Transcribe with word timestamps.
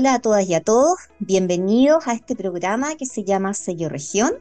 Hola 0.00 0.14
a 0.14 0.18
todas 0.18 0.48
y 0.48 0.54
a 0.54 0.62
todos, 0.62 0.96
bienvenidos 1.18 2.06
a 2.06 2.14
este 2.14 2.34
programa 2.34 2.94
que 2.94 3.04
se 3.04 3.22
llama 3.22 3.52
Sello 3.52 3.90
Región. 3.90 4.32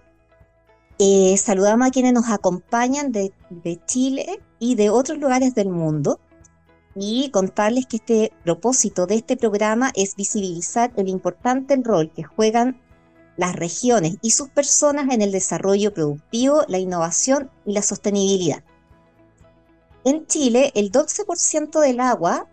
Eh, 0.99 1.35
saludamos 1.35 1.85
a 1.85 1.91
quienes 1.91 2.13
nos 2.13 2.29
acompañan 2.29 3.11
de, 3.11 3.33
de 3.49 3.77
Chile 3.85 4.39
y 4.59 4.75
de 4.75 4.89
otros 4.89 5.17
lugares 5.17 5.55
del 5.55 5.67
mundo 5.67 6.21
y 6.95 7.29
contarles 7.31 7.87
que 7.87 7.97
este 7.97 8.31
propósito 8.45 9.05
de 9.05 9.15
este 9.15 9.35
programa 9.35 9.91
es 9.95 10.15
visibilizar 10.15 10.93
el 10.95 11.09
importante 11.09 11.75
rol 11.83 12.09
que 12.09 12.23
juegan 12.23 12.81
las 13.35 13.53
regiones 13.53 14.15
y 14.21 14.31
sus 14.31 14.47
personas 14.47 15.13
en 15.13 15.21
el 15.21 15.33
desarrollo 15.33 15.93
productivo, 15.93 16.63
la 16.69 16.77
innovación 16.77 17.51
y 17.65 17.73
la 17.73 17.81
sostenibilidad. 17.81 18.63
En 20.05 20.25
Chile, 20.25 20.71
el 20.73 20.89
12% 20.89 21.81
del 21.81 21.99
agua 21.99 22.47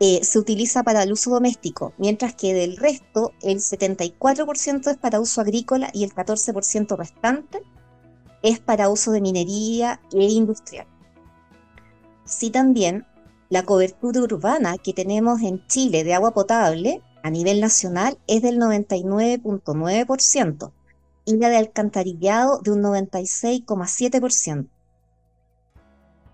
eh, 0.00 0.24
se 0.24 0.38
utiliza 0.38 0.82
para 0.82 1.02
el 1.02 1.12
uso 1.12 1.30
doméstico, 1.30 1.92
mientras 1.98 2.34
que 2.34 2.52
del 2.52 2.76
resto 2.76 3.32
el 3.42 3.58
74% 3.58 4.90
es 4.90 4.96
para 4.96 5.20
uso 5.20 5.40
agrícola 5.40 5.90
y 5.92 6.04
el 6.04 6.14
14% 6.14 6.96
restante 6.96 7.62
es 8.42 8.58
para 8.58 8.88
uso 8.88 9.12
de 9.12 9.20
minería 9.20 10.00
e 10.12 10.24
industrial. 10.24 10.86
Sí 12.24 12.50
también 12.50 13.06
la 13.48 13.64
cobertura 13.64 14.20
urbana 14.20 14.76
que 14.78 14.92
tenemos 14.92 15.40
en 15.42 15.64
Chile 15.66 16.02
de 16.02 16.14
agua 16.14 16.32
potable 16.32 17.00
a 17.22 17.30
nivel 17.30 17.60
nacional 17.60 18.18
es 18.26 18.42
del 18.42 18.58
99.9% 18.58 20.72
y 21.24 21.36
la 21.36 21.48
de 21.48 21.56
alcantarillado 21.56 22.60
de 22.60 22.72
un 22.72 22.82
96,7%. 22.82 24.66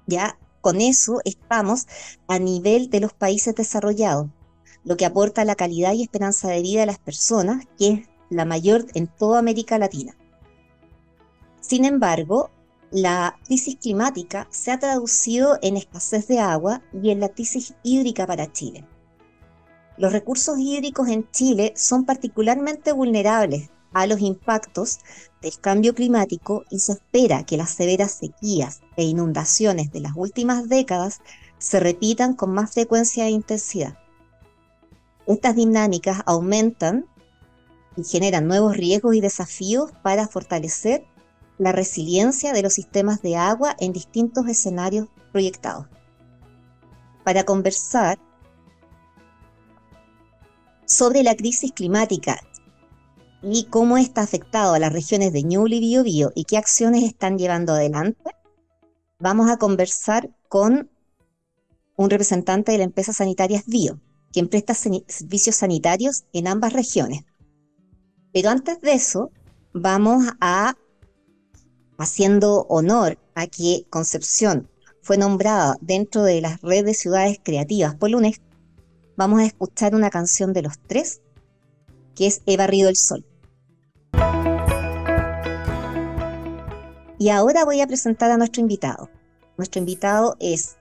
Ya 0.06 0.38
con 0.60 0.80
eso 0.80 1.20
estamos 1.24 1.86
a 2.28 2.38
nivel 2.38 2.90
de 2.90 3.00
los 3.00 3.12
países 3.12 3.54
desarrollados, 3.54 4.28
lo 4.84 4.96
que 4.96 5.06
aporta 5.06 5.44
la 5.44 5.54
calidad 5.54 5.92
y 5.92 6.02
esperanza 6.02 6.48
de 6.48 6.62
vida 6.62 6.80
de 6.80 6.86
las 6.86 6.98
personas, 6.98 7.64
que 7.78 7.88
es 7.88 8.08
la 8.30 8.44
mayor 8.44 8.86
en 8.94 9.06
toda 9.06 9.38
América 9.38 9.78
Latina. 9.78 10.16
Sin 11.60 11.84
embargo, 11.84 12.50
la 12.90 13.36
crisis 13.44 13.76
climática 13.76 14.48
se 14.50 14.72
ha 14.72 14.78
traducido 14.78 15.58
en 15.62 15.76
escasez 15.76 16.26
de 16.26 16.40
agua 16.40 16.82
y 16.92 17.10
en 17.10 17.20
la 17.20 17.28
crisis 17.28 17.74
hídrica 17.82 18.26
para 18.26 18.50
Chile. 18.50 18.86
Los 19.96 20.12
recursos 20.12 20.58
hídricos 20.58 21.08
en 21.08 21.30
Chile 21.30 21.72
son 21.76 22.04
particularmente 22.04 22.92
vulnerables 22.92 23.70
a 23.92 24.06
los 24.06 24.20
impactos 24.20 24.98
del 25.42 25.58
cambio 25.60 25.94
climático 25.94 26.64
y 26.70 26.80
se 26.80 26.92
espera 26.92 27.44
que 27.44 27.56
las 27.56 27.70
severas 27.70 28.12
sequías 28.12 28.80
e 28.96 29.04
inundaciones 29.04 29.90
de 29.90 30.00
las 30.00 30.12
últimas 30.14 30.68
décadas 30.68 31.20
se 31.58 31.80
repitan 31.80 32.34
con 32.34 32.52
más 32.52 32.72
frecuencia 32.72 33.26
e 33.26 33.30
intensidad. 33.30 33.98
Estas 35.26 35.56
dinámicas 35.56 36.22
aumentan 36.26 37.06
y 37.96 38.04
generan 38.04 38.46
nuevos 38.46 38.76
riesgos 38.76 39.14
y 39.14 39.20
desafíos 39.20 39.92
para 40.02 40.28
fortalecer 40.28 41.04
la 41.58 41.72
resiliencia 41.72 42.52
de 42.52 42.62
los 42.62 42.72
sistemas 42.72 43.20
de 43.20 43.36
agua 43.36 43.76
en 43.78 43.92
distintos 43.92 44.48
escenarios 44.48 45.08
proyectados. 45.32 45.86
Para 47.24 47.44
conversar 47.44 48.18
sobre 50.86 51.22
la 51.22 51.36
crisis 51.36 51.70
climática 51.72 52.40
y 53.42 53.64
cómo 53.64 53.96
está 53.96 54.22
afectado 54.22 54.74
a 54.74 54.78
las 54.78 54.92
regiones 54.92 55.32
de 55.32 55.42
Ñuble 55.42 55.76
y 55.76 55.80
Biobío 55.80 56.32
y 56.34 56.44
qué 56.44 56.56
acciones 56.56 57.04
están 57.04 57.38
llevando 57.38 57.72
adelante, 57.72 58.34
vamos 59.18 59.50
a 59.50 59.56
conversar 59.56 60.30
con 60.48 60.90
un 61.96 62.10
representante 62.10 62.72
de 62.72 62.78
la 62.78 62.84
empresa 62.84 63.12
sanitaria 63.12 63.62
Bio, 63.66 64.00
quien 64.32 64.48
presta 64.48 64.74
servicios 64.74 65.56
sanitarios 65.56 66.24
en 66.32 66.48
ambas 66.48 66.72
regiones. 66.72 67.24
Pero 68.32 68.50
antes 68.50 68.80
de 68.80 68.92
eso, 68.92 69.30
vamos 69.72 70.24
a, 70.40 70.74
haciendo 71.98 72.66
honor 72.68 73.18
a 73.34 73.46
que 73.46 73.86
Concepción 73.90 74.68
fue 75.02 75.18
nombrada 75.18 75.76
dentro 75.80 76.22
de 76.22 76.40
las 76.40 76.60
redes 76.60 76.84
de 76.84 76.94
ciudades 76.94 77.40
creativas 77.42 77.94
por 77.96 78.10
lunes, 78.10 78.40
vamos 79.16 79.40
a 79.40 79.46
escuchar 79.46 79.94
una 79.94 80.10
canción 80.10 80.52
de 80.52 80.62
los 80.62 80.78
tres, 80.86 81.20
que 82.14 82.26
es 82.26 82.42
He 82.46 82.56
barrido 82.56 82.88
el 82.88 82.96
sol. 82.96 83.26
Y 87.20 87.28
ahora 87.28 87.66
voy 87.66 87.82
a 87.82 87.86
presentar 87.86 88.30
a 88.30 88.38
nuestro 88.38 88.62
invitado. 88.62 89.10
Nuestro 89.58 89.78
invitado 89.78 90.38
es 90.40 90.78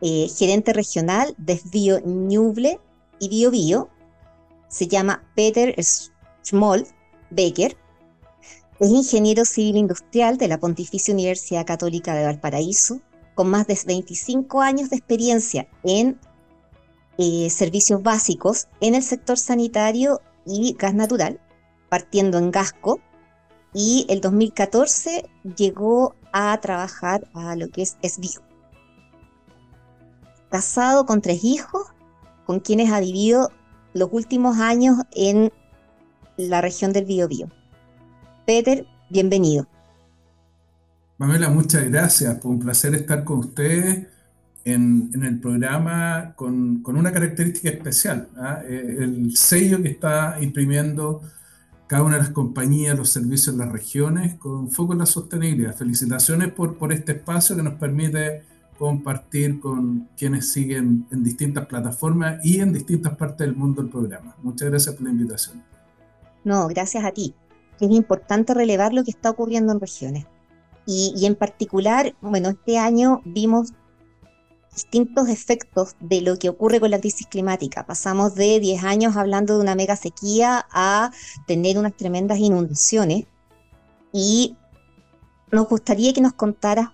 eh, 0.00 0.26
gerente 0.34 0.72
regional 0.72 1.34
de 1.36 1.60
Bio 1.70 2.00
Ñuble 2.00 2.80
y 3.18 3.28
Bio 3.28 3.50
Bio. 3.50 3.90
Se 4.68 4.88
llama 4.88 5.30
Peter 5.36 5.76
Schmoll 5.78 6.86
Baker. 7.28 7.76
Es 8.80 8.88
ingeniero 8.88 9.44
civil 9.44 9.76
industrial 9.76 10.38
de 10.38 10.48
la 10.48 10.58
Pontificia 10.58 11.12
Universidad 11.12 11.66
Católica 11.66 12.14
de 12.14 12.24
Valparaíso, 12.24 13.02
con 13.34 13.50
más 13.50 13.66
de 13.66 13.78
25 13.86 14.62
años 14.62 14.88
de 14.88 14.96
experiencia 14.96 15.68
en 15.84 16.18
eh, 17.18 17.50
servicios 17.50 18.02
básicos 18.02 18.68
en 18.80 18.94
el 18.94 19.02
sector 19.02 19.36
sanitario 19.36 20.22
y 20.46 20.74
gas 20.78 20.94
natural, 20.94 21.38
partiendo 21.90 22.38
en 22.38 22.50
Gasco, 22.50 23.02
y 23.74 24.06
el 24.08 24.20
2014 24.20 25.28
llegó 25.56 26.14
a 26.32 26.58
trabajar 26.60 27.28
a 27.34 27.56
lo 27.56 27.68
que 27.68 27.82
es 27.82 27.96
SBIO. 28.02 28.42
Casado 30.50 31.06
con 31.06 31.20
tres 31.20 31.44
hijos, 31.44 31.86
con 32.46 32.60
quienes 32.60 32.90
ha 32.90 33.00
vivido 33.00 33.50
los 33.92 34.08
últimos 34.12 34.58
años 34.58 34.96
en 35.12 35.52
la 36.36 36.60
región 36.60 36.92
del 36.92 37.04
Biobío. 37.04 37.48
Peter, 38.46 38.86
bienvenido. 39.10 39.66
Mamela, 41.18 41.50
muchas 41.50 41.84
gracias. 41.90 42.40
Fue 42.40 42.52
un 42.52 42.60
placer 42.60 42.94
estar 42.94 43.24
con 43.24 43.38
ustedes 43.38 44.06
en, 44.64 45.10
el 45.22 45.40
programa 45.40 46.32
con, 46.36 46.82
una 46.86 47.12
característica 47.12 47.70
especial. 47.70 48.28
¿ah? 48.36 48.62
Eh, 48.64 48.96
el 49.00 49.36
sello 49.36 49.82
que 49.82 49.88
está 49.88 50.38
imprimiendo 50.40 51.22
cada 51.88 52.02
una 52.02 52.16
de 52.16 52.22
las 52.22 52.30
compañías, 52.30 52.96
los 52.96 53.10
servicios 53.10 53.54
en 53.54 53.58
las 53.58 53.72
regiones, 53.72 54.34
con 54.34 54.70
foco 54.70 54.92
en 54.92 55.00
la 55.00 55.06
sostenibilidad. 55.06 55.74
Felicitaciones 55.74 56.52
por, 56.52 56.76
por 56.76 56.92
este 56.92 57.12
espacio 57.12 57.56
que 57.56 57.62
nos 57.62 57.74
permite 57.74 58.44
compartir 58.78 59.58
con 59.58 60.08
quienes 60.16 60.52
siguen 60.52 61.06
en 61.10 61.24
distintas 61.24 61.66
plataformas 61.66 62.44
y 62.44 62.60
en 62.60 62.74
distintas 62.74 63.16
partes 63.16 63.46
del 63.46 63.56
mundo 63.56 63.80
el 63.80 63.88
programa. 63.88 64.36
Muchas 64.42 64.68
gracias 64.68 64.94
por 64.94 65.04
la 65.04 65.10
invitación. 65.10 65.64
No, 66.44 66.68
gracias 66.68 67.04
a 67.04 67.10
ti. 67.10 67.34
Es 67.80 67.90
importante 67.90 68.52
relevar 68.52 68.92
lo 68.92 69.02
que 69.02 69.10
está 69.10 69.30
ocurriendo 69.30 69.72
en 69.72 69.80
regiones. 69.80 70.26
Y, 70.86 71.14
y 71.16 71.24
en 71.24 71.36
particular, 71.36 72.14
bueno, 72.20 72.50
este 72.50 72.78
año 72.78 73.22
vimos 73.24 73.72
distintos 74.72 75.28
efectos 75.28 75.96
de 76.00 76.20
lo 76.20 76.38
que 76.38 76.48
ocurre 76.48 76.80
con 76.80 76.90
la 76.90 77.00
crisis 77.00 77.26
climática. 77.26 77.84
Pasamos 77.86 78.34
de 78.34 78.60
10 78.60 78.84
años 78.84 79.16
hablando 79.16 79.56
de 79.56 79.62
una 79.62 79.74
mega 79.74 79.96
sequía 79.96 80.66
a 80.70 81.10
tener 81.46 81.78
unas 81.78 81.96
tremendas 81.96 82.38
inundaciones 82.38 83.26
y 84.12 84.56
nos 85.50 85.68
gustaría 85.68 86.12
que 86.12 86.20
nos 86.20 86.34
contara 86.34 86.92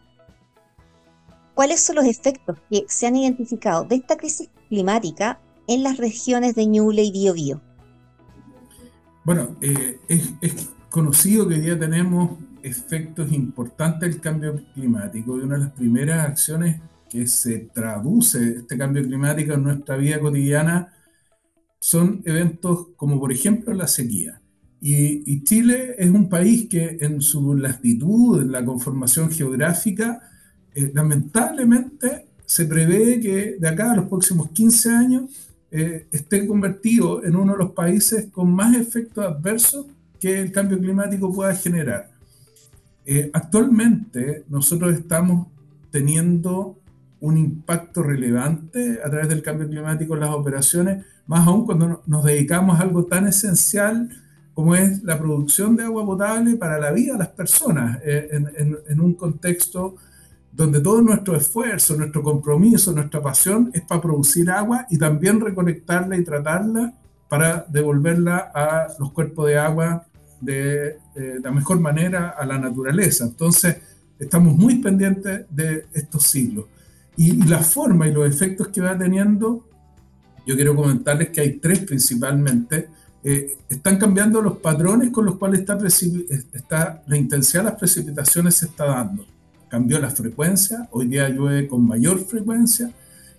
cuáles 1.54 1.80
son 1.80 1.96
los 1.96 2.04
efectos 2.04 2.58
que 2.70 2.84
se 2.88 3.06
han 3.06 3.16
identificado 3.16 3.84
de 3.84 3.96
esta 3.96 4.16
crisis 4.16 4.50
climática 4.68 5.40
en 5.66 5.82
las 5.82 5.96
regiones 5.96 6.54
de 6.54 6.66
Ñuble 6.66 7.02
y 7.02 7.12
Biobío. 7.12 7.60
Bueno, 9.24 9.56
eh, 9.60 9.98
es, 10.08 10.32
es, 10.40 10.70
conocido 10.90 11.48
que 11.48 11.54
hoy 11.54 11.60
día 11.60 11.78
tenemos 11.78 12.38
efectos 12.62 13.32
importantes 13.32 14.08
del 14.08 14.20
cambio 14.20 14.62
climático 14.74 15.36
y 15.36 15.42
una 15.42 15.56
de 15.56 15.64
las 15.64 15.72
primeras 15.72 16.28
acciones 16.28 16.80
que 17.14 17.28
se 17.28 17.70
traduce 17.72 18.56
este 18.56 18.76
cambio 18.76 19.04
climático 19.04 19.54
en 19.54 19.62
nuestra 19.62 19.96
vida 19.96 20.18
cotidiana 20.18 20.92
son 21.78 22.22
eventos 22.24 22.88
como 22.96 23.20
por 23.20 23.30
ejemplo 23.30 23.72
la 23.72 23.86
sequía. 23.86 24.40
Y, 24.80 25.44
Chile 25.44 25.94
es 25.96 26.10
un 26.10 26.28
país 26.28 26.68
que 26.68 26.98
en 27.00 27.20
su 27.22 27.54
latitud, 27.54 28.42
en 28.42 28.50
la 28.50 28.64
conformación 28.64 29.30
geográfica, 29.30 30.20
eh, 30.74 30.90
lamentablemente 30.92 32.26
se 32.44 32.66
prevé 32.66 33.20
que 33.20 33.56
de 33.60 33.68
acá 33.68 33.92
a 33.92 33.96
los 33.96 34.08
próximos 34.08 34.50
15 34.50 34.90
años 34.90 35.22
eh, 35.70 36.06
esté 36.10 36.46
convertido 36.48 37.24
en 37.24 37.36
uno 37.36 37.52
de 37.52 37.58
los 37.58 37.70
países 37.70 38.26
con 38.32 38.52
más 38.52 38.76
efectos 38.76 39.24
adversos 39.24 39.86
que 40.18 40.40
el 40.40 40.50
cambio 40.50 40.78
climático 40.80 41.32
pueda 41.32 41.54
generar. 41.54 42.10
Eh, 43.06 43.30
actualmente 43.32 44.44
nosotros 44.48 44.92
estamos 44.94 45.46
teniendo 45.92 46.76
un 47.24 47.38
impacto 47.38 48.02
relevante 48.02 49.00
a 49.02 49.08
través 49.08 49.30
del 49.30 49.40
cambio 49.40 49.66
climático 49.66 50.12
en 50.12 50.20
las 50.20 50.30
operaciones, 50.30 51.06
más 51.26 51.46
aún 51.46 51.64
cuando 51.64 52.02
nos 52.06 52.22
dedicamos 52.22 52.78
a 52.78 52.82
algo 52.82 53.06
tan 53.06 53.26
esencial 53.26 54.10
como 54.52 54.74
es 54.74 55.02
la 55.02 55.18
producción 55.18 55.74
de 55.74 55.84
agua 55.84 56.04
potable 56.04 56.56
para 56.56 56.78
la 56.78 56.92
vida 56.92 57.14
de 57.14 57.20
las 57.20 57.28
personas, 57.28 57.98
eh, 58.04 58.28
en, 58.30 59.00
un 59.00 59.14
contexto 59.14 59.96
donde 60.52 60.80
todo 60.80 61.00
nuestro 61.00 61.34
esfuerzo, 61.34 61.96
nuestro 61.96 62.22
compromiso, 62.22 62.92
nuestra 62.92 63.22
pasión 63.22 63.70
es 63.72 63.80
para 63.80 64.02
producir 64.02 64.50
agua 64.50 64.86
y 64.90 64.98
también 64.98 65.40
recolectarla 65.40 66.18
y 66.18 66.24
tratarla 66.24 66.92
para 67.26 67.64
devolverla 67.68 68.52
a 68.54 68.88
los 69.00 69.12
cuerpos 69.12 69.46
de 69.46 69.58
agua 69.58 70.06
de, 70.42 70.98
la 71.42 71.50
mejor 71.50 71.80
manera 71.80 72.28
a 72.28 72.44
la 72.44 72.58
naturaleza. 72.58 73.24
Entonces, 73.24 73.78
estamos 74.18 74.54
muy 74.54 74.76
pendientes 74.76 75.46
de 75.48 75.86
estos 75.94 76.24
ciclos. 76.24 76.66
Y, 77.16 77.44
la 77.44 77.60
forma 77.60 78.08
y 78.08 78.12
los 78.12 78.28
efectos 78.28 78.68
que 78.68 78.80
va 78.80 78.96
teniendo, 78.98 79.68
yo 80.46 80.54
quiero 80.54 80.74
comentarles 80.74 81.30
que 81.30 81.40
hay 81.40 81.52
tres 81.58 81.80
principalmente. 81.80 82.88
Eh, 83.22 83.56
están 83.68 83.96
cambiando 83.98 84.42
los 84.42 84.58
patrones 84.58 85.10
con 85.10 85.24
los 85.24 85.36
cuales 85.36 85.60
está, 85.60 85.78
está, 86.52 87.02
la 87.06 87.16
intensidad 87.16 87.64
de 87.64 87.70
las 87.70 87.78
precipitaciones 87.78 88.56
se 88.56 88.66
está 88.66 88.86
dando. 88.86 89.24
Cambió 89.68 89.98
la 89.98 90.10
frecuencia, 90.10 90.88
hoy 90.90 91.06
día 91.06 91.28
llueve 91.28 91.66
con 91.66 91.86
mayor 91.86 92.18
frecuencia, 92.20 92.92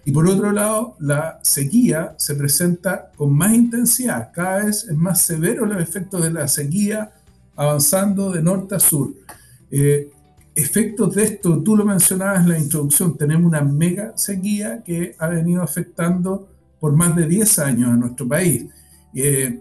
y 0.07 0.12
por 0.12 0.28
otro 0.28 0.51
lado, 0.51 0.95
la 1.00 1.39
sequía 1.42 2.13
se 2.18 2.36
presenta 2.36 3.12
con 3.16 3.33
más 3.33 3.54
intensidad, 3.56 4.31
cada 4.31 4.63
vez 4.63 4.86
es 4.88 4.95
más 4.95 5.21
severo 5.21 5.66
el 5.66 5.81
efecto 5.81 6.19
de 6.19 6.31
la 6.31 6.48
sequía 6.48 7.12
avanzando 7.56 8.31
de 8.31 8.44
norte 8.44 8.75
a 8.75 8.80
sur. 8.80 9.16
Eh, 9.71 10.12
efectos 10.56 11.16
de 11.16 11.24
esto, 11.24 11.62
tú 11.62 11.75
lo 11.75 11.86
mencionabas 11.86 12.44
en 12.44 12.50
la 12.50 12.60
introducción, 12.60 13.18
tenemos 13.18 13.48
una 13.48 13.62
mega 13.62 14.18
sequía 14.18 14.81
que 14.84 15.16
ha 15.19 15.28
venido 15.28 15.62
afectando 15.62 16.50
por 16.80 16.94
más 16.94 17.16
de 17.16 17.28
10 17.28 17.60
años 17.60 17.90
a 17.90 17.96
nuestro 17.96 18.28
país. 18.28 18.66
Eh, 19.13 19.60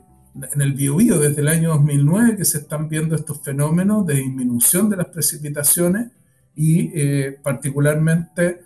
en 0.53 0.61
el 0.61 0.73
Biobío, 0.73 1.19
desde 1.19 1.43
el 1.43 1.49
año 1.49 1.71
2009, 1.71 2.37
que 2.37 2.45
se 2.45 2.59
están 2.59 2.89
viendo 2.89 3.15
estos 3.15 3.41
fenómenos 3.41 4.07
de 4.07 4.15
disminución 4.15 4.91
de 4.91 4.97
las 4.97 5.07
precipitaciones 5.07 6.11
y 6.57 6.91
eh, 6.95 7.39
particularmente 7.43 8.61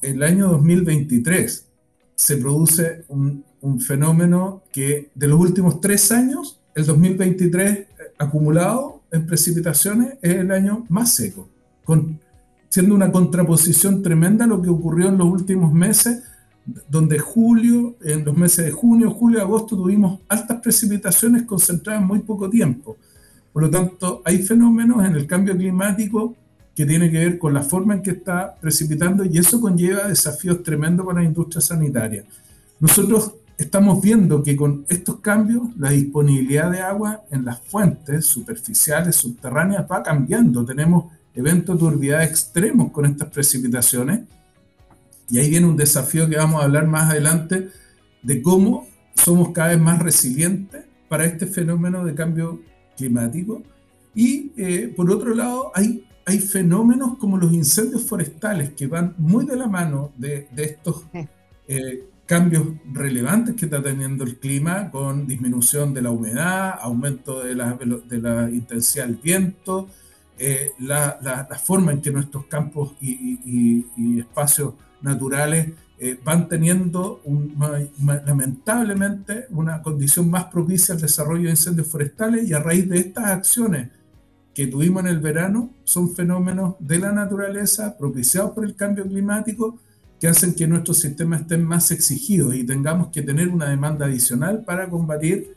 el 0.00 0.22
año 0.22 0.48
2023 0.48 1.66
se 2.14 2.36
produce 2.36 3.04
un, 3.08 3.44
fenómeno 3.86 4.64
que 4.72 5.12
de 5.14 5.28
los 5.28 5.38
últimos 5.38 5.80
tres 5.80 6.10
años, 6.10 6.60
el 6.74 6.84
2023 6.84 7.70
eh, 7.70 7.86
acumulado 8.18 9.02
en 9.12 9.24
precipitaciones 9.24 10.14
es 10.20 10.34
el 10.34 10.50
año 10.50 10.84
más 10.88 11.14
seco, 11.14 11.48
siendo 12.68 12.94
una 12.94 13.12
contraposición 13.12 14.02
tremenda 14.02 14.44
a 14.44 14.48
lo 14.48 14.62
que 14.62 14.68
ocurrió 14.68 15.08
en 15.08 15.18
los 15.18 15.28
últimos 15.28 15.72
meses, 15.72 16.22
donde 16.88 17.18
julio, 17.18 17.96
en 18.02 18.24
los 18.24 18.36
meses 18.36 18.64
de 18.64 18.70
junio, 18.70 19.10
julio, 19.10 19.40
agosto 19.40 19.76
tuvimos 19.76 20.20
altas 20.28 20.60
precipitaciones 20.60 21.42
concentradas 21.42 22.02
en 22.02 22.08
muy 22.08 22.20
poco 22.20 22.48
tiempo. 22.48 22.96
Por 23.52 23.64
lo 23.64 23.70
tanto, 23.70 24.22
hay 24.24 24.38
fenómenos 24.38 25.04
en 25.04 25.14
el 25.14 25.26
cambio 25.26 25.56
climático 25.56 26.34
que 26.74 26.86
tiene 26.86 27.10
que 27.10 27.18
ver 27.18 27.38
con 27.38 27.52
la 27.52 27.62
forma 27.62 27.94
en 27.94 28.02
que 28.02 28.12
está 28.12 28.54
precipitando 28.54 29.24
y 29.24 29.36
eso 29.36 29.60
conlleva 29.60 30.08
desafíos 30.08 30.62
tremendos 30.62 31.04
para 31.04 31.20
la 31.20 31.26
industria 31.26 31.60
sanitaria. 31.60 32.24
Nosotros 32.80 33.34
estamos 33.58 34.00
viendo 34.00 34.42
que 34.42 34.56
con 34.56 34.86
estos 34.88 35.16
cambios 35.16 35.64
la 35.76 35.90
disponibilidad 35.90 36.70
de 36.70 36.80
agua 36.80 37.22
en 37.30 37.44
las 37.44 37.60
fuentes 37.60 38.24
superficiales, 38.24 39.16
subterráneas, 39.16 39.84
va 39.90 40.02
cambiando. 40.02 40.64
Tenemos 40.64 41.12
eventos 41.34 41.76
de 41.76 41.80
turbidez 41.80 42.28
extremos 42.28 42.92
con 42.92 43.06
estas 43.06 43.28
precipitaciones 43.28 44.20
y 45.30 45.38
ahí 45.38 45.50
viene 45.50 45.66
un 45.66 45.76
desafío 45.76 46.28
que 46.28 46.36
vamos 46.36 46.60
a 46.60 46.64
hablar 46.64 46.86
más 46.86 47.10
adelante 47.10 47.68
de 48.22 48.42
cómo 48.42 48.86
somos 49.14 49.50
cada 49.50 49.68
vez 49.68 49.78
más 49.78 49.98
resilientes 50.00 50.84
para 51.08 51.24
este 51.24 51.46
fenómeno 51.46 52.04
de 52.04 52.14
cambio 52.14 52.60
climático. 52.96 53.62
Y 54.14 54.52
eh, 54.56 54.92
por 54.94 55.10
otro 55.10 55.34
lado, 55.34 55.72
hay 55.74 56.04
hay 56.24 56.38
fenómenos 56.38 57.18
como 57.18 57.36
los 57.36 57.52
incendios 57.52 58.02
forestales 58.02 58.72
que 58.74 58.86
van 58.86 59.14
muy 59.18 59.44
de 59.44 59.56
la 59.56 59.66
mano 59.66 60.12
de, 60.16 60.48
estos 60.56 61.04
eh, 61.66 62.04
cambios 62.26 62.68
relevantes 62.92 63.56
que 63.56 63.64
está 63.64 63.82
teniendo 63.82 64.24
el 64.24 64.36
clima 64.38 64.90
con 64.90 65.26
disminución 65.26 65.92
de 65.92 66.02
la 66.02 66.10
humedad, 66.10 66.78
aumento 66.80 67.42
de 67.42 67.54
la, 67.54 67.74
de 67.74 68.18
la 68.18 68.50
intensidad 68.50 69.06
del 69.06 69.16
viento, 69.16 69.88
eh, 70.38 70.72
la, 70.78 71.18
la, 71.22 71.58
forma 71.58 71.92
en 71.92 72.00
que 72.00 72.10
nuestros 72.10 72.46
campos 72.46 72.94
y, 73.00 73.84
espacios 74.18 74.74
naturales 75.00 75.72
eh, 75.98 76.18
van 76.24 76.48
teniendo 76.48 77.20
lamentablemente 78.26 79.46
una 79.50 79.82
condición 79.82 80.30
más 80.30 80.44
propicia 80.44 80.94
al 80.94 81.00
desarrollo 81.00 81.44
de 81.44 81.50
incendios 81.50 81.88
forestales 81.88 82.48
y 82.48 82.54
a 82.54 82.60
raíz 82.60 82.88
de 82.88 82.98
estas 82.98 83.26
acciones 83.26 83.90
que 84.54 84.66
tuvimos 84.66 85.04
en 85.04 85.08
el 85.08 85.20
verano 85.20 85.70
son 85.84 86.14
fenómenos 86.14 86.74
de 86.78 86.98
la 86.98 87.12
naturaleza 87.12 87.96
propiciados 87.96 88.52
por 88.52 88.64
el 88.64 88.74
cambio 88.74 89.04
climático 89.04 89.78
que 90.20 90.28
hacen 90.28 90.54
que 90.54 90.66
nuestros 90.66 90.98
sistemas 90.98 91.42
estén 91.42 91.64
más 91.64 91.90
exigidos 91.90 92.54
y 92.54 92.64
tengamos 92.64 93.08
que 93.08 93.22
tener 93.22 93.48
una 93.48 93.68
demanda 93.68 94.06
adicional 94.06 94.62
para 94.64 94.88
combatir 94.88 95.56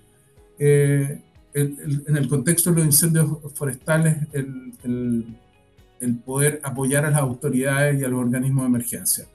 eh, 0.57 1.21
en 1.55 2.17
el 2.17 2.27
contexto 2.27 2.69
de 2.69 2.77
los 2.77 2.85
incendios 2.85 3.29
forestales 3.53 4.17
el, 4.33 5.25
poder 6.23 6.59
apoyar 6.61 7.05
a 7.05 7.09
las 7.09 7.19
autoridades 7.19 7.99
y 7.99 8.03
a 8.03 8.07
los 8.07 8.19
organismos 8.19 8.63
de 8.63 8.67
emergencia. 8.67 9.25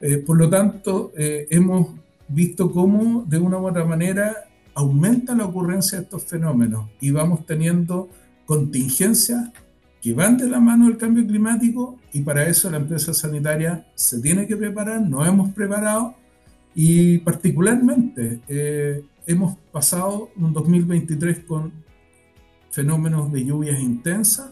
Eh, 0.00 0.16
por 0.18 0.38
lo 0.38 0.48
tanto, 0.48 1.12
eh, 1.18 1.46
hemos 1.50 1.88
visto 2.28 2.70
cómo 2.70 3.24
de 3.28 3.38
una 3.38 3.58
u 3.58 3.66
otra 3.66 3.84
manera 3.84 4.34
aumenta 4.74 5.34
la 5.34 5.44
ocurrencia 5.44 5.98
de 5.98 6.04
estos 6.04 6.24
fenómenos 6.24 6.88
y 7.00 7.10
vamos 7.10 7.44
teniendo 7.44 8.08
contingencias 8.46 9.50
que 10.00 10.14
van 10.14 10.38
de 10.38 10.48
la 10.48 10.60
mano 10.60 10.86
del 10.86 10.96
cambio 10.96 11.26
climático 11.26 11.98
y 12.12 12.22
para 12.22 12.48
eso 12.48 12.70
la 12.70 12.78
empresa 12.78 13.12
sanitaria 13.12 13.86
se 13.94 14.20
tiene 14.20 14.46
que 14.46 14.56
preparar, 14.56 15.02
nos 15.02 15.28
hemos 15.28 15.50
preparado 15.52 16.14
y 16.74 17.18
particularmente 17.18 18.40
eh, 18.48 19.04
hemos 19.28 19.56
pasado 19.70 20.30
un 20.36 20.52
2023 20.52 21.44
con 21.44 21.72
fenómenos 22.70 23.32
de 23.32 23.44
lluvias 23.44 23.78
intensas, 23.78 24.50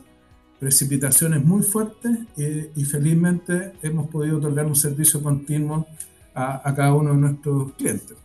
precipitaciones 0.61 1.45
muy 1.45 1.65
fuertes 1.65 2.19
eh, 2.37 2.71
y 2.77 2.85
felizmente 2.85 3.73
hemos 3.83 4.09
podido 4.09 4.39
otorgar 4.39 4.67
un 4.67 4.77
servicio 4.77 5.21
continuo 5.21 5.87
a, 6.35 6.69
a 6.69 6.75
cada 6.75 6.95
uno 6.95 7.11
de 7.11 7.17
nuestros 7.17 7.73
clientes. 7.73 8.17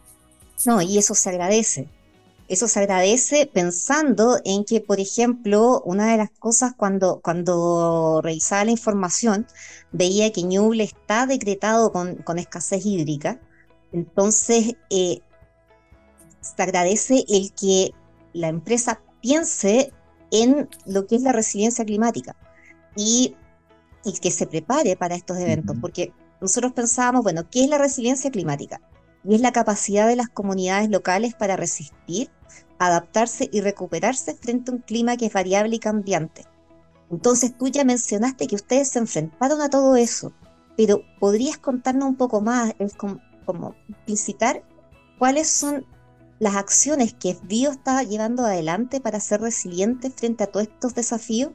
No, 0.65 0.79
y 0.81 0.99
eso 0.99 1.15
se 1.15 1.29
agradece 1.29 1.89
eso 2.51 2.67
se 2.67 2.79
agradece 2.79 3.45
pensando 3.45 4.37
en 4.43 4.65
que, 4.65 4.81
por 4.81 4.99
ejemplo, 4.99 5.81
una 5.85 6.11
de 6.11 6.17
las 6.17 6.31
cosas 6.31 6.73
cuando, 6.75 7.21
cuando 7.23 8.19
revisaba 8.21 8.65
la 8.65 8.71
información, 8.71 9.47
veía 9.93 10.33
que 10.33 10.43
Ñuble 10.43 10.83
está 10.83 11.25
decretado 11.27 11.93
con, 11.93 12.37
escasez 12.37 12.85
hídrica. 12.85 13.39
Entonces, 13.93 14.75
eh, 14.89 15.21
se 16.41 16.61
agradece 16.61 17.23
el 17.29 17.53
que 17.53 17.91
la 18.33 18.47
empresa 18.47 19.01
piense 19.21 19.93
en 20.31 20.69
lo 20.85 21.07
que 21.07 21.15
es 21.15 21.21
la 21.21 21.31
resiliencia 21.31 21.85
climática 21.85 22.35
y, 22.95 23.35
y 24.03 24.13
que 24.13 24.31
se 24.31 24.47
prepare 24.47 24.95
para 24.95 25.15
estos 25.15 25.37
eventos, 25.37 25.77
porque 25.79 26.13
nosotros 26.39 26.73
pensábamos, 26.73 27.23
bueno, 27.23 27.49
¿qué 27.49 27.63
es 27.63 27.69
la 27.69 27.77
resiliencia 27.77 28.31
climática? 28.31 28.81
Y 29.23 29.35
es 29.35 29.41
la 29.41 29.51
capacidad 29.51 30.07
de 30.07 30.15
las 30.15 30.29
comunidades 30.29 30.89
locales 30.89 31.35
para 31.35 31.55
resistir 31.55 32.31
adaptarse 32.81 33.47
y 33.51 33.61
recuperarse 33.61 34.35
frente 34.35 34.71
a 34.71 34.73
un 34.73 34.81
clima 34.81 35.15
que 35.15 35.27
es 35.27 35.33
variable 35.33 35.75
y 35.75 35.79
cambiante. 35.79 36.45
Entonces 37.11 37.55
tú 37.55 37.67
ya 37.67 37.83
mencionaste 37.83 38.47
que 38.47 38.55
ustedes 38.55 38.89
se 38.89 38.99
enfrentaron 38.99 39.61
a 39.61 39.69
todo 39.69 39.95
eso, 39.95 40.33
pero 40.75 41.01
¿podrías 41.19 41.57
contarnos 41.59 42.09
un 42.09 42.15
poco 42.15 42.41
más, 42.41 42.73
es 42.79 42.95
como, 42.95 43.19
como 43.45 43.75
explicitar 43.87 44.63
cuáles 45.19 45.47
son 45.47 45.85
las 46.41 46.55
acciones 46.55 47.13
que 47.13 47.37
Bio 47.47 47.69
está 47.69 48.01
llevando 48.01 48.43
adelante 48.43 48.99
para 48.99 49.19
ser 49.19 49.41
resiliente 49.41 50.09
frente 50.09 50.43
a 50.43 50.47
todos 50.47 50.67
estos 50.67 50.95
desafíos? 50.95 51.51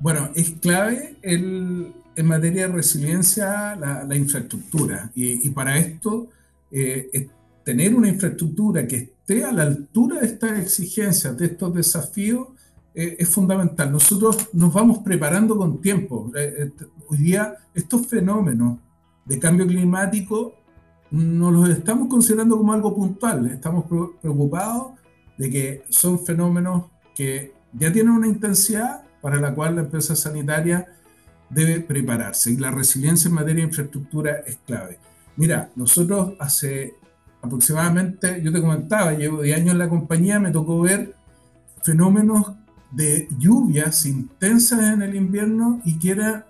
Bueno, 0.00 0.30
es 0.34 0.52
clave 0.52 1.18
en 1.20 1.92
materia 2.24 2.68
de 2.68 2.72
resiliencia 2.72 3.76
la, 3.76 4.16
infraestructura 4.16 5.10
y, 5.14 5.50
para 5.50 5.76
esto 5.76 6.28
eh, 6.72 7.28
tener 7.64 7.94
una 7.94 8.08
infraestructura 8.08 8.88
que 8.88 8.96
esté 8.96 9.44
a 9.44 9.52
la 9.52 9.64
altura 9.64 10.20
de 10.20 10.26
estas 10.26 10.58
exigencias, 10.58 11.36
de 11.36 11.44
estos 11.44 11.74
desafíos, 11.74 12.48
eh, 12.94 13.16
es 13.18 13.28
fundamental. 13.28 13.92
Nosotros 13.92 14.48
nos 14.54 14.72
vamos 14.72 15.00
preparando 15.00 15.54
con 15.54 15.82
tiempo. 15.82 16.32
Eh, 16.34 16.70
hoy 17.08 17.18
día 17.18 17.54
estos 17.74 18.06
fenómenos 18.06 18.78
de 19.26 19.38
cambio 19.38 19.66
climático 19.66 20.54
no 21.10 21.50
los 21.50 21.68
estamos 21.68 22.08
considerando 22.08 22.56
como 22.56 22.72
algo 22.72 22.94
puntual. 22.94 23.46
Estamos 23.46 23.84
preocupados 24.20 24.92
de 25.38 25.50
que 25.50 25.82
son 25.88 26.24
fenómenos 26.24 26.86
que 27.14 27.54
ya 27.72 27.92
tienen 27.92 28.12
una 28.12 28.26
intensidad 28.26 29.02
para 29.20 29.40
la 29.40 29.54
cual 29.54 29.76
la 29.76 29.82
empresa 29.82 30.16
sanitaria 30.16 30.86
debe 31.50 31.80
prepararse. 31.80 32.50
Y 32.52 32.56
la 32.56 32.70
resiliencia 32.70 33.28
en 33.28 33.34
materia 33.34 33.62
de 33.62 33.68
infraestructura 33.68 34.42
es 34.46 34.58
clave. 34.66 34.98
Mira, 35.36 35.70
nosotros 35.76 36.34
hace 36.38 36.94
aproximadamente, 37.42 38.40
yo 38.42 38.52
te 38.52 38.60
comentaba, 38.60 39.12
llevo 39.12 39.42
10 39.42 39.56
años 39.56 39.72
en 39.72 39.78
la 39.78 39.88
compañía, 39.88 40.40
me 40.40 40.50
tocó 40.50 40.80
ver 40.80 41.14
fenómenos 41.82 42.52
de 42.90 43.28
lluvias 43.38 44.06
intensas 44.06 44.92
en 44.92 45.02
el 45.02 45.14
invierno 45.14 45.80
y 45.84 45.98
que 45.98 46.10
era 46.10 46.46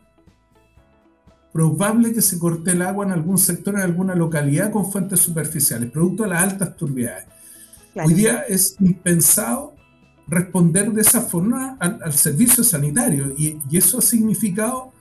probable 1.56 2.12
que 2.12 2.20
se 2.20 2.38
corte 2.38 2.72
el 2.72 2.82
agua 2.82 3.06
en 3.06 3.12
algún 3.12 3.38
sector, 3.38 3.76
en 3.76 3.80
alguna 3.80 4.14
localidad 4.14 4.70
con 4.70 4.92
fuentes 4.92 5.20
superficiales, 5.20 5.90
producto 5.90 6.24
de 6.24 6.28
las 6.28 6.42
altas 6.42 6.76
turbidez. 6.76 7.24
Hoy 7.94 8.12
día 8.12 8.44
es 8.46 8.76
impensado 8.78 9.74
responder 10.26 10.92
de 10.92 11.00
esa 11.00 11.22
forma 11.22 11.78
al, 11.80 12.12
servicio 12.12 12.62
sanitario 12.62 13.32
y, 13.38 13.58
y, 13.70 13.78
eso 13.78 14.00
ha 14.00 14.02
significado 14.02 14.92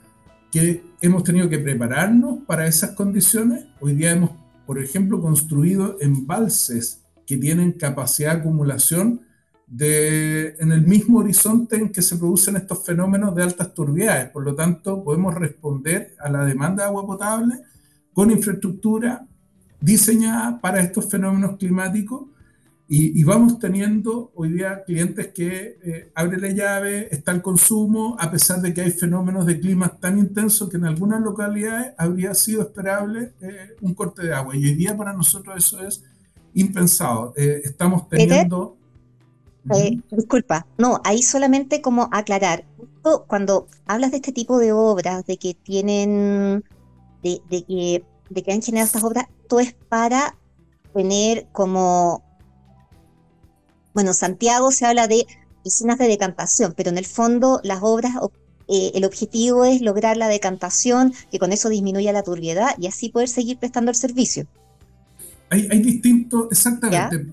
que 0.49 0.81
hemos 1.01 1.25
tenido 1.25 1.49
que 1.49 1.59
prepararnos 1.59 2.39
para 2.47 2.67
esas 2.67 2.91
condiciones. 2.91 3.65
Hoy 3.81 3.95
día 3.95 4.11
hemos, 4.11 4.31
por 4.65 4.79
ejemplo, 4.79 5.19
construido 5.19 5.97
embalses 5.99 7.01
que 7.27 7.35
tienen 7.35 7.73
capacidad 7.73 8.35
de 8.35 8.39
acumulación 8.39 9.24
de, 9.67 10.55
en 10.59 10.71
el 10.71 10.85
mismo 10.85 11.19
horizonte 11.19 11.75
en 11.75 11.91
que 11.91 12.01
se 12.01 12.17
producen 12.17 12.55
estos 12.55 12.85
fenómenos 12.85 13.35
de 13.35 13.43
altas 13.43 13.73
turbiedades. 13.73 14.29
Por 14.29 14.43
lo 14.43 14.55
tanto, 14.55 15.03
podemos 15.03 15.33
responder 15.33 16.15
a 16.19 16.29
la 16.29 16.45
demanda 16.45 16.83
de 16.83 16.89
agua 16.89 17.05
potable 17.05 17.55
con 18.13 18.31
infraestructura 18.31 19.25
diseñada 19.81 20.59
para 20.61 20.81
estos 20.81 21.09
fenómenos 21.09 21.57
climáticos 21.57 22.27
y, 22.87 23.23
vamos 23.23 23.57
teniendo 23.57 24.31
hoy 24.35 24.51
día 24.51 24.83
clientes 24.83 25.29
que 25.29 25.79
eh, 25.83 26.11
abre 26.13 26.39
la 26.39 26.49
llave, 26.49 27.07
está 27.09 27.31
el 27.31 27.41
consumo, 27.41 28.15
a 28.19 28.29
pesar 28.29 28.61
de 28.61 28.75
que 28.75 28.81
hay 28.81 28.91
fenómenos 28.91 29.47
de 29.47 29.59
clima 29.59 29.97
tan 29.99 30.19
intensos 30.19 30.69
que 30.69 30.77
en 30.77 30.85
algunas 30.85 31.19
localidades 31.21 31.93
habría 31.97 32.35
sido 32.35 32.61
esperable 32.61 33.33
eh, 33.41 33.75
un 33.81 33.95
corte 33.95 34.21
de 34.21 34.35
agua. 34.35 34.55
Y 34.55 34.65
hoy 34.65 34.75
día 34.75 34.95
para 34.95 35.13
nosotros 35.13 35.55
eso 35.57 35.83
es 35.83 36.03
impensado. 36.53 37.33
Eh, 37.35 37.61
estamos 37.63 38.07
teniendo... 38.07 38.77
disculpa, 40.11 40.67
no, 40.77 41.01
ahí 41.03 41.23
solamente 41.23 41.81
como 41.81 42.09
aclarar, 42.11 42.65
cuando 43.27 43.67
hablas 43.85 44.11
de 44.11 44.17
este 44.17 44.31
tipo 44.31 44.57
de 44.59 44.71
obras, 44.71 45.25
de 45.25 45.37
que 45.37 45.53
tienen, 45.53 46.63
de, 47.23 47.41
de 47.49 47.63
que, 47.63 48.03
de 48.29 48.43
que 48.43 48.51
han 48.51 48.61
generado 48.61 48.87
estas 48.87 49.03
obras, 49.03 49.25
todo 49.47 49.59
es 49.59 49.73
para 49.89 50.35
tener 50.93 51.47
como 51.51 52.23
bueno, 53.95 54.13
Santiago 54.13 54.71
se 54.71 54.85
habla 54.85 55.07
de 55.07 55.25
piscinas 55.63 55.97
de 55.97 56.07
decantación, 56.07 56.73
pero 56.75 56.89
en 56.89 56.97
el 56.97 57.05
fondo 57.05 57.61
las 57.63 57.79
obras, 57.81 58.11
eh, 58.67 58.91
el 58.93 59.05
objetivo 59.05 59.63
es 59.63 59.81
lograr 59.81 60.17
la 60.17 60.27
decantación, 60.27 61.13
que 61.31 61.39
con 61.39 61.53
eso 61.53 61.69
disminuya 61.69 62.11
la 62.11 62.21
turbiedad 62.21 62.71
y 62.77 62.87
así 62.87 63.07
poder 63.07 63.29
seguir 63.29 63.57
prestando 63.57 63.91
el 63.91 63.95
servicio. 63.95 64.47
Hay, 65.49 65.69
hay 65.71 65.79
distintos, 65.79 66.47
exactamente. 66.51 67.25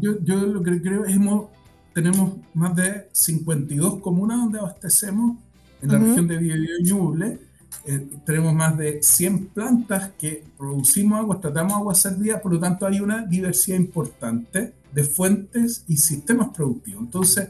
Yo, 0.00 0.20
yo, 0.22 0.36
lo 0.36 0.62
que 0.62 0.80
creo 0.80 1.04
es 1.04 1.16
que 1.16 1.48
tenemos 1.94 2.34
más 2.52 2.74
de 2.74 3.08
52 3.12 4.00
comunas 4.00 4.38
donde 4.38 4.58
abastecemos 4.58 5.36
en 5.80 5.92
la 5.92 5.98
región 5.98 6.26
de 6.26 6.38
Biobío 6.38 6.78
y 6.80 6.82
Ñuble. 6.82 7.38
Eh, 7.86 8.08
tenemos 8.26 8.52
más 8.52 8.76
de 8.76 9.02
100 9.02 9.46
plantas 9.48 10.10
que 10.18 10.44
producimos 10.58 11.20
agua, 11.20 11.40
tratamos 11.40 11.74
agua 11.74 11.94
servida, 11.94 12.42
por 12.42 12.52
lo 12.52 12.58
tanto 12.58 12.86
hay 12.86 13.00
una 13.00 13.24
diversidad 13.24 13.78
importante 13.78 14.74
de 14.92 15.04
fuentes 15.04 15.84
y 15.86 15.96
sistemas 15.96 16.48
productivos. 16.48 17.04
Entonces, 17.04 17.48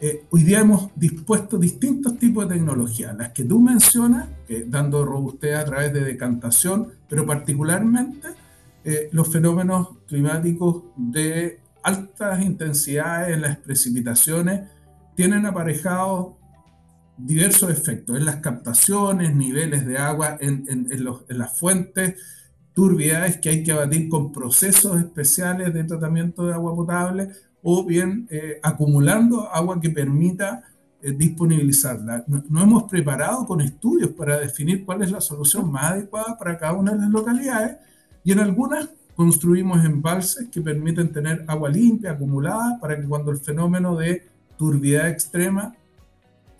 eh, 0.00 0.24
hoy 0.30 0.44
día 0.44 0.60
hemos 0.60 0.90
dispuesto 0.94 1.58
distintos 1.58 2.18
tipos 2.18 2.48
de 2.48 2.54
tecnología, 2.54 3.12
las 3.12 3.30
que 3.32 3.44
tú 3.44 3.60
mencionas, 3.60 4.28
que 4.46 4.64
dando 4.64 5.04
robustez 5.04 5.56
a 5.56 5.64
través 5.64 5.92
de 5.92 6.00
decantación, 6.00 6.88
pero 7.08 7.26
particularmente 7.26 8.28
eh, 8.84 9.08
los 9.12 9.28
fenómenos 9.28 9.88
climáticos 10.06 10.84
de 10.96 11.63
altas 11.84 12.42
intensidades 12.42 13.34
en 13.34 13.42
las 13.42 13.58
precipitaciones 13.58 14.62
tienen 15.14 15.46
aparejados 15.46 16.34
diversos 17.16 17.70
efectos 17.70 18.16
en 18.16 18.24
las 18.24 18.36
captaciones, 18.36 19.34
niveles 19.34 19.86
de 19.86 19.98
agua 19.98 20.36
en, 20.40 20.64
en, 20.68 20.88
en 20.90 21.38
las 21.38 21.58
fuentes, 21.58 22.16
turbiedades 22.72 23.36
que 23.36 23.50
hay 23.50 23.62
que 23.62 23.72
abatir 23.72 24.08
con 24.08 24.32
procesos 24.32 24.98
especiales 24.98 25.72
de 25.72 25.84
tratamiento 25.84 26.44
de 26.46 26.54
agua 26.54 26.74
potable 26.74 27.28
o 27.62 27.84
bien 27.84 28.26
eh, 28.30 28.58
acumulando 28.62 29.48
agua 29.48 29.80
que 29.80 29.90
permita 29.90 30.62
eh, 31.00 31.12
disponibilizarla. 31.12 32.24
Nos 32.26 32.62
hemos 32.62 32.84
preparado 32.84 33.46
con 33.46 33.60
estudios 33.60 34.10
para 34.10 34.38
definir 34.38 34.84
cuál 34.84 35.02
es 35.02 35.12
la 35.12 35.20
solución 35.20 35.70
más 35.70 35.92
adecuada 35.92 36.36
para 36.36 36.58
cada 36.58 36.72
una 36.72 36.92
de 36.92 36.98
las 36.98 37.10
localidades 37.10 37.76
y 38.24 38.32
en 38.32 38.40
algunas 38.40 38.88
construimos 39.14 39.84
embalses 39.84 40.48
que 40.48 40.60
permiten 40.60 41.12
tener 41.12 41.44
agua 41.46 41.68
limpia, 41.68 42.12
acumulada, 42.12 42.78
para 42.80 42.96
que 43.00 43.06
cuando 43.06 43.30
el 43.30 43.38
fenómeno 43.38 43.96
de 43.96 44.26
turbiedad 44.56 45.08
extrema 45.08 45.74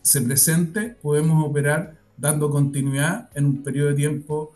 se 0.03 0.21
presente, 0.21 0.97
podemos 1.03 1.45
operar 1.45 1.97
dando 2.17 2.51
continuidad 2.51 3.29
en 3.35 3.47
un 3.47 3.63
periodo 3.63 3.89
de 3.89 3.95
tiempo. 3.95 4.53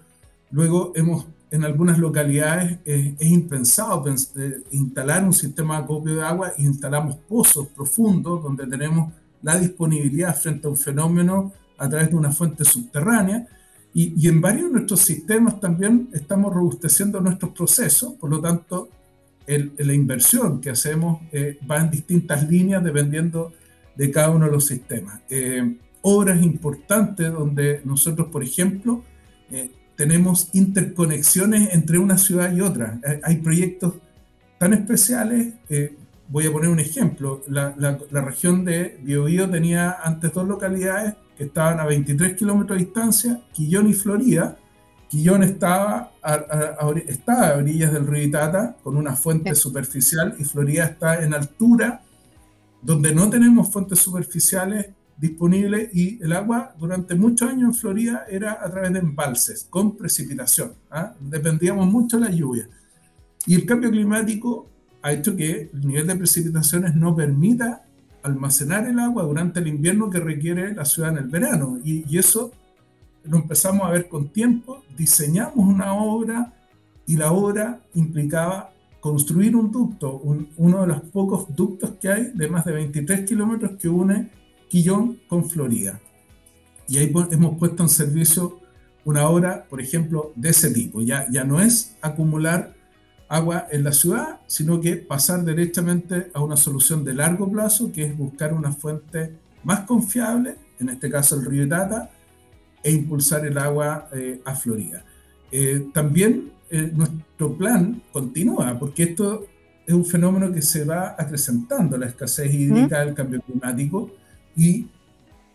Luego 0.50 0.92
hemos 0.94 1.26
en 1.50 1.64
algunas 1.64 1.98
localidades 1.98 2.78
es 2.84 3.14
impensado 3.20 4.04
eh, 4.36 4.62
instalar 4.70 5.24
un 5.24 5.32
sistema 5.32 5.78
de 5.78 5.84
acopio 5.84 6.16
de 6.16 6.22
agua 6.22 6.52
e 6.56 6.62
instalamos 6.62 7.16
pozos 7.16 7.68
profundos 7.68 8.42
donde 8.42 8.66
tenemos 8.66 9.12
la 9.42 9.58
disponibilidad 9.58 10.36
frente 10.36 10.66
a 10.66 10.70
un 10.70 10.76
fenómeno 10.76 11.52
a 11.78 11.88
través 11.88 12.10
de 12.10 12.16
una 12.16 12.32
fuente 12.32 12.64
subterránea. 12.64 13.46
Y, 14.00 14.28
en 14.28 14.40
varios 14.40 14.68
de 14.68 14.74
nuestros 14.74 15.00
sistemas 15.00 15.58
también 15.58 16.08
estamos 16.12 16.54
robusteciendo 16.54 17.20
nuestros 17.20 17.50
procesos, 17.50 18.12
por 18.14 18.30
lo 18.30 18.40
tanto, 18.40 18.90
la 19.44 19.92
inversión 19.92 20.60
que 20.60 20.70
hacemos 20.70 21.22
eh, 21.32 21.58
va 21.68 21.78
en 21.78 21.90
distintas 21.90 22.48
líneas 22.48 22.84
dependiendo 22.84 23.52
de 23.96 24.08
cada 24.12 24.30
uno 24.30 24.46
de 24.46 24.52
los 24.52 24.66
sistemas. 24.66 25.20
Eh, 25.28 25.78
obras 26.02 26.40
importantes 26.44 27.32
donde 27.32 27.80
nosotros, 27.84 28.28
por 28.28 28.44
ejemplo, 28.44 29.02
tenemos 29.96 30.50
interconexiones 30.52 31.74
entre 31.74 31.98
una 31.98 32.18
ciudad 32.18 32.54
y 32.54 32.60
otra. 32.60 33.00
Hay 33.24 33.38
proyectos 33.38 33.94
tan 34.58 34.74
especiales, 34.74 35.54
eh, 35.70 35.96
voy 36.28 36.46
a 36.46 36.52
poner 36.52 36.70
un 36.70 36.78
ejemplo, 36.78 37.42
la, 37.48 37.74
región 38.12 38.64
de 38.64 39.00
Biobío 39.02 39.50
tenía 39.50 39.96
antes 40.04 40.32
dos 40.32 40.46
localidades 40.46 41.14
que 41.38 41.44
estaban 41.44 41.78
a 41.78 41.86
23 41.86 42.36
kilómetros 42.36 42.76
de 42.76 42.84
distancia, 42.84 43.40
Quillón 43.52 43.88
y 43.88 43.94
Florida. 43.94 44.58
Quillón 45.08 45.44
estaba 45.44 46.12
a, 46.20 46.34
a 46.34 46.86
orillas 47.56 47.92
del 47.92 48.06
río 48.06 48.24
Itata 48.24 48.76
con 48.82 48.96
una 48.96 49.14
fuente 49.14 49.54
superficial 49.54 50.34
y 50.38 50.44
Florida 50.44 50.84
está 50.84 51.22
en 51.22 51.32
altura 51.32 52.02
donde 52.82 53.14
no 53.14 53.30
tenemos 53.30 53.72
fuentes 53.72 54.00
superficiales 54.00 54.88
disponible 55.16 55.90
y 55.92 56.22
el 56.22 56.32
agua 56.32 56.74
durante 56.78 57.14
muchos 57.14 57.48
años 57.48 57.70
en 57.70 57.74
Florida 57.74 58.24
era 58.28 58.58
a 58.60 58.70
través 58.70 58.92
de 58.92 58.98
embalses 58.98 59.66
con 59.70 59.96
precipitación. 59.96 60.74
¿ah? 60.90 61.14
Dependíamos 61.20 61.86
mucho 61.86 62.18
de 62.18 62.28
la 62.28 62.34
lluvia. 62.34 62.68
Y 63.46 63.54
el 63.54 63.64
cambio 63.66 63.90
climático 63.90 64.68
ha 65.02 65.12
hecho 65.12 65.34
que 65.34 65.70
el 65.72 65.86
nivel 65.86 66.06
de 66.06 66.16
precipitaciones 66.16 66.94
no 66.94 67.14
permita 67.14 67.84
almacenar 68.28 68.86
el 68.86 68.98
agua 68.98 69.24
durante 69.24 69.60
el 69.60 69.66
invierno 69.66 70.10
que 70.10 70.20
requiere 70.20 70.74
la 70.74 70.84
ciudad 70.84 71.10
en 71.10 71.18
el 71.18 71.28
verano. 71.28 71.78
Y, 71.84 72.04
y 72.08 72.18
eso 72.18 72.52
lo 73.24 73.38
empezamos 73.38 73.86
a 73.86 73.90
ver 73.90 74.08
con 74.08 74.28
tiempo, 74.28 74.82
diseñamos 74.96 75.56
una 75.56 75.94
obra 75.94 76.52
y 77.06 77.16
la 77.16 77.32
obra 77.32 77.80
implicaba 77.94 78.70
construir 79.00 79.56
un 79.56 79.70
ducto, 79.70 80.20
uno 80.56 80.80
de 80.82 80.86
los 80.86 81.00
pocos 81.02 81.54
ductos 81.54 81.92
que 82.00 82.08
hay 82.08 82.30
de 82.34 82.48
más 82.48 82.64
de 82.64 82.72
23 82.72 83.26
kilómetros 83.26 83.72
que 83.78 83.88
une 83.88 84.30
Quillón 84.68 85.18
con 85.28 85.48
Florida. 85.48 86.00
Y 86.88 86.98
ahí 86.98 87.12
hemos 87.30 87.58
puesto 87.58 87.82
en 87.82 87.88
servicio 87.88 88.60
una 89.04 89.28
obra, 89.28 89.66
por 89.68 89.80
ejemplo, 89.80 90.32
de 90.36 90.50
ese 90.50 90.70
tipo. 90.70 91.00
Ya, 91.00 91.26
ya 91.30 91.44
no 91.44 91.60
es 91.60 91.96
acumular 92.02 92.74
agua 93.28 93.68
en 93.70 93.84
la 93.84 93.92
ciudad, 93.92 94.40
sino 94.46 94.80
que 94.80 94.96
pasar 94.96 95.44
directamente 95.44 96.30
a 96.32 96.42
una 96.42 96.56
solución 96.56 97.04
de 97.04 97.14
largo 97.14 97.50
plazo, 97.50 97.92
que 97.92 98.04
es 98.04 98.16
buscar 98.16 98.54
una 98.54 98.72
fuente 98.72 99.34
más 99.64 99.80
confiable, 99.80 100.56
en 100.80 100.88
este 100.88 101.10
caso 101.10 101.36
el 101.36 101.44
río 101.44 101.68
Tata, 101.68 102.10
e 102.82 102.90
impulsar 102.90 103.44
el 103.44 103.58
agua 103.58 104.08
eh, 104.12 104.40
a 104.44 104.54
Florida. 104.54 105.04
Eh, 105.50 105.88
también 105.92 106.52
eh, 106.70 106.90
nuestro 106.94 107.56
plan 107.56 108.02
continúa, 108.12 108.78
porque 108.78 109.02
esto 109.04 109.46
es 109.86 109.94
un 109.94 110.04
fenómeno 110.04 110.52
que 110.52 110.62
se 110.62 110.84
va 110.84 111.14
acrecentando, 111.18 111.96
la 111.96 112.06
escasez 112.06 112.52
hídrica, 112.52 113.02
el 113.02 113.14
cambio 113.14 113.40
climático, 113.42 114.10
y 114.56 114.86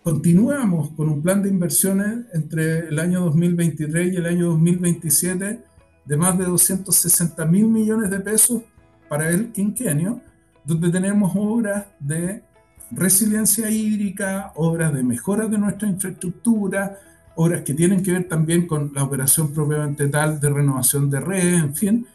continuamos 0.03 0.91
con 0.91 1.09
un 1.09 1.21
plan 1.21 1.41
de 1.41 1.49
inversiones 1.49 2.25
entre 2.33 2.87
el 2.89 2.99
año 2.99 3.21
2023 3.21 4.13
y 4.13 4.17
el 4.17 4.25
año 4.25 4.47
2027 4.47 5.72
de 6.05 6.17
más 6.17 6.37
de 6.37 6.45
260 6.45 7.45
mil 7.45 7.67
millones 7.67 8.09
de 8.09 8.19
pesos 8.19 8.61
para 9.07 9.29
el 9.29 9.51
quinquenio, 9.51 10.21
donde 10.63 10.89
tenemos 10.89 11.31
obras 11.35 11.85
de 11.99 12.43
resiliencia 12.91 13.69
hídrica, 13.69 14.51
obras 14.55 14.93
de 14.93 15.03
mejora 15.03 15.47
de 15.47 15.57
nuestra 15.57 15.87
infraestructura, 15.87 16.99
obras 17.35 17.61
que 17.61 17.73
tienen 17.73 18.03
que 18.03 18.11
ver 18.11 18.27
también 18.27 18.67
con 18.67 18.91
la 18.93 19.03
operación 19.03 19.53
propiamente 19.53 20.07
tal 20.07 20.39
de 20.39 20.49
renovación 20.49 21.09
de 21.09 21.19
redes, 21.19 21.63
en 21.63 21.75
fin, 21.75 22.07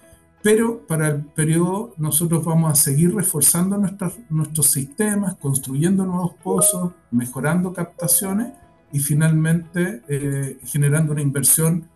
pero 0.43 0.87
para 0.87 1.09
el 1.09 1.23
periodo 1.23 1.95
nosotros 1.97 2.45
vamos 2.45 2.73
a 2.73 2.75
seguir 2.77 3.15
reforzando 3.15 3.77
nuestros 3.77 4.67
sistemas, 4.67 5.35
construyendo 5.37 6.05
nuevos 6.05 6.35
pozos, 6.43 6.93
mejorando 7.11 7.73
captaciones 7.73 8.53
y 8.93 9.01
finalmente 9.01 10.03
eh, 10.09 10.59
generando 10.65 11.13
una 11.13 11.23
inversión 11.23 11.89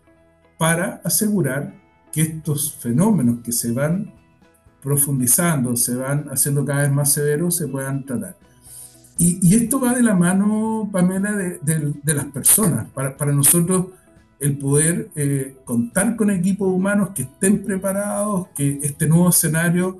para 0.59 1.01
asegurar 1.05 1.82
que 2.13 2.23
estos 2.23 2.75
fenómenos 2.75 3.41
que 3.43 3.53
se 3.53 3.73
van 3.73 4.13
profundizando, 4.83 5.77
se 5.77 5.95
van 5.95 6.27
haciendo 6.31 6.65
cada 6.65 6.83
vez 6.83 6.93
más 6.93 7.13
severos, 7.13 7.57
se 7.57 7.69
puedan 7.69 8.05
tratar. 8.05 8.37
Y, 9.19 9.55
esto 9.55 9.79
va 9.81 9.95
de 9.95 10.03
la 10.03 10.15
mano, 10.15 10.89
Pamela, 10.91 11.33
de, 11.33 12.15
las 12.15 12.25
personas. 12.27 12.89
Para, 12.91 13.17
para, 13.17 13.33
nosotros, 13.33 13.87
el 14.41 14.59
poder 14.59 15.11
eh, 15.15 15.57
contar 15.65 16.17
con 16.17 16.31
equipos 16.31 16.69
humanos 16.69 17.11
que 17.15 17.23
estén 17.23 17.63
preparados, 17.63 18.49
que 18.57 18.81
este 18.83 19.07
nuevo 19.07 19.29
escenario 19.29 19.99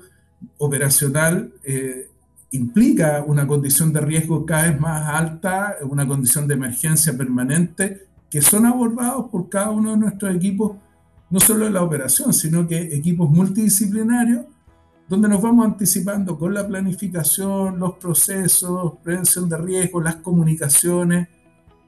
operacional 0.57 1.53
eh, 1.63 2.09
implica 2.51 3.23
una 3.25 3.47
condición 3.47 3.93
de 3.93 4.01
riesgo 4.01 4.45
cada 4.45 4.69
vez 4.69 4.79
más 4.79 5.07
alta, 5.07 5.77
una 5.83 6.05
condición 6.05 6.45
de 6.47 6.55
emergencia 6.55 7.15
permanente, 7.17 8.07
que 8.29 8.41
son 8.41 8.65
abordados 8.65 9.29
por 9.31 9.47
cada 9.47 9.69
uno 9.69 9.91
de 9.91 9.97
nuestros 9.97 10.35
equipos, 10.35 10.77
no 11.33 11.39
solo 11.39 11.65
en 11.65 11.73
la 11.73 11.81
operación, 11.81 12.31
sino 12.31 12.67
que 12.67 12.77
equipos 12.95 13.27
multidisciplinarios 13.27 14.45
donde 15.07 15.27
nos 15.27 15.41
vamos 15.41 15.65
anticipando 15.65 16.37
con 16.37 16.53
la 16.53 16.67
planificación, 16.67 17.79
los 17.79 17.95
procesos, 17.95 18.93
prevención 19.01 19.49
de 19.49 19.57
riesgos, 19.57 20.03
las 20.03 20.17
comunicaciones, 20.17 21.27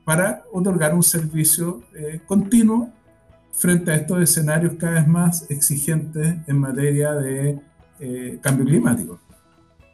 para 0.03 0.43
otorgar 0.51 0.95
un 0.95 1.03
servicio 1.03 1.83
eh, 1.95 2.21
continuo 2.25 2.89
frente 3.51 3.91
a 3.91 3.95
estos 3.97 4.19
escenarios 4.19 4.73
cada 4.79 4.93
vez 4.93 5.07
más 5.07 5.45
exigentes 5.51 6.37
en 6.47 6.59
materia 6.59 7.13
de 7.13 7.59
eh, 7.99 8.39
cambio 8.41 8.65
climático. 8.65 9.19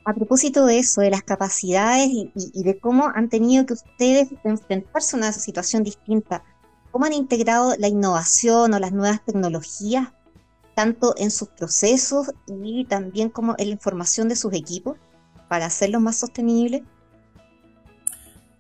A 0.05 0.13
propósito 0.13 0.65
de 0.65 0.79
eso, 0.79 1.01
de 1.01 1.11
las 1.11 1.23
capacidades 1.23 2.07
y, 2.07 2.31
y, 2.35 2.63
de 2.63 2.79
cómo 2.79 3.11
han 3.13 3.27
tenido 3.27 3.65
que 3.65 3.73
ustedes 3.73 4.29
enfrentarse 4.45 5.17
a 5.17 5.19
una 5.19 5.31
situación 5.33 5.83
distinta, 5.83 6.41
¿cómo 6.91 7.05
han 7.05 7.13
integrado 7.13 7.75
la 7.77 7.87
innovación 7.87 8.73
o 8.73 8.79
las 8.79 8.91
nuevas 8.91 9.23
tecnologías 9.25 10.09
tanto 10.75 11.13
en 11.17 11.31
sus 11.31 11.49
procesos 11.49 12.31
y 12.47 12.85
también 12.85 13.29
como 13.29 13.55
en 13.57 13.67
la 13.67 13.73
información 13.73 14.29
de 14.29 14.35
sus 14.35 14.53
equipos 14.53 14.97
para 15.49 15.65
hacerlos 15.65 16.01
más 16.01 16.17
sostenibles? 16.17 16.81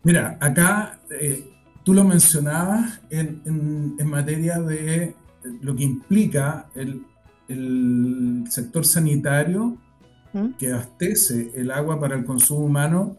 Mira, 0.03 0.37
acá 0.39 0.99
eh, 1.19 1.51
tú 1.83 1.93
lo 1.93 2.03
mencionabas 2.03 3.01
en, 3.09 3.95
materia 4.05 4.59
de 4.59 5.15
lo 5.61 5.75
que 5.75 5.83
implica 5.83 6.67
el, 6.75 7.05
sector 8.49 8.85
sanitario 8.85 9.77
¿Mm? 10.31 10.53
que 10.57 10.71
abastece 10.71 11.51
el 11.53 11.69
agua 11.69 11.99
para 11.99 12.15
el 12.15 12.23
consumo 12.23 12.65
humano, 12.65 13.17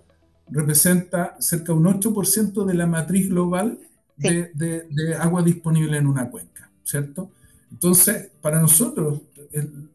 representa 0.48 1.36
cerca 1.38 1.72
de 1.72 1.78
un 1.78 1.84
8% 1.84 2.64
de 2.64 2.74
la 2.74 2.86
matriz 2.86 3.28
global 3.28 3.78
de, 4.16 4.50
de 4.54 5.14
agua 5.18 5.42
disponible 5.42 5.96
en 5.96 6.06
una 6.06 6.30
cuenca, 6.30 6.70
¿cierto? 6.84 7.30
Entonces, 7.70 8.30
para 8.40 8.60
nosotros, 8.60 9.22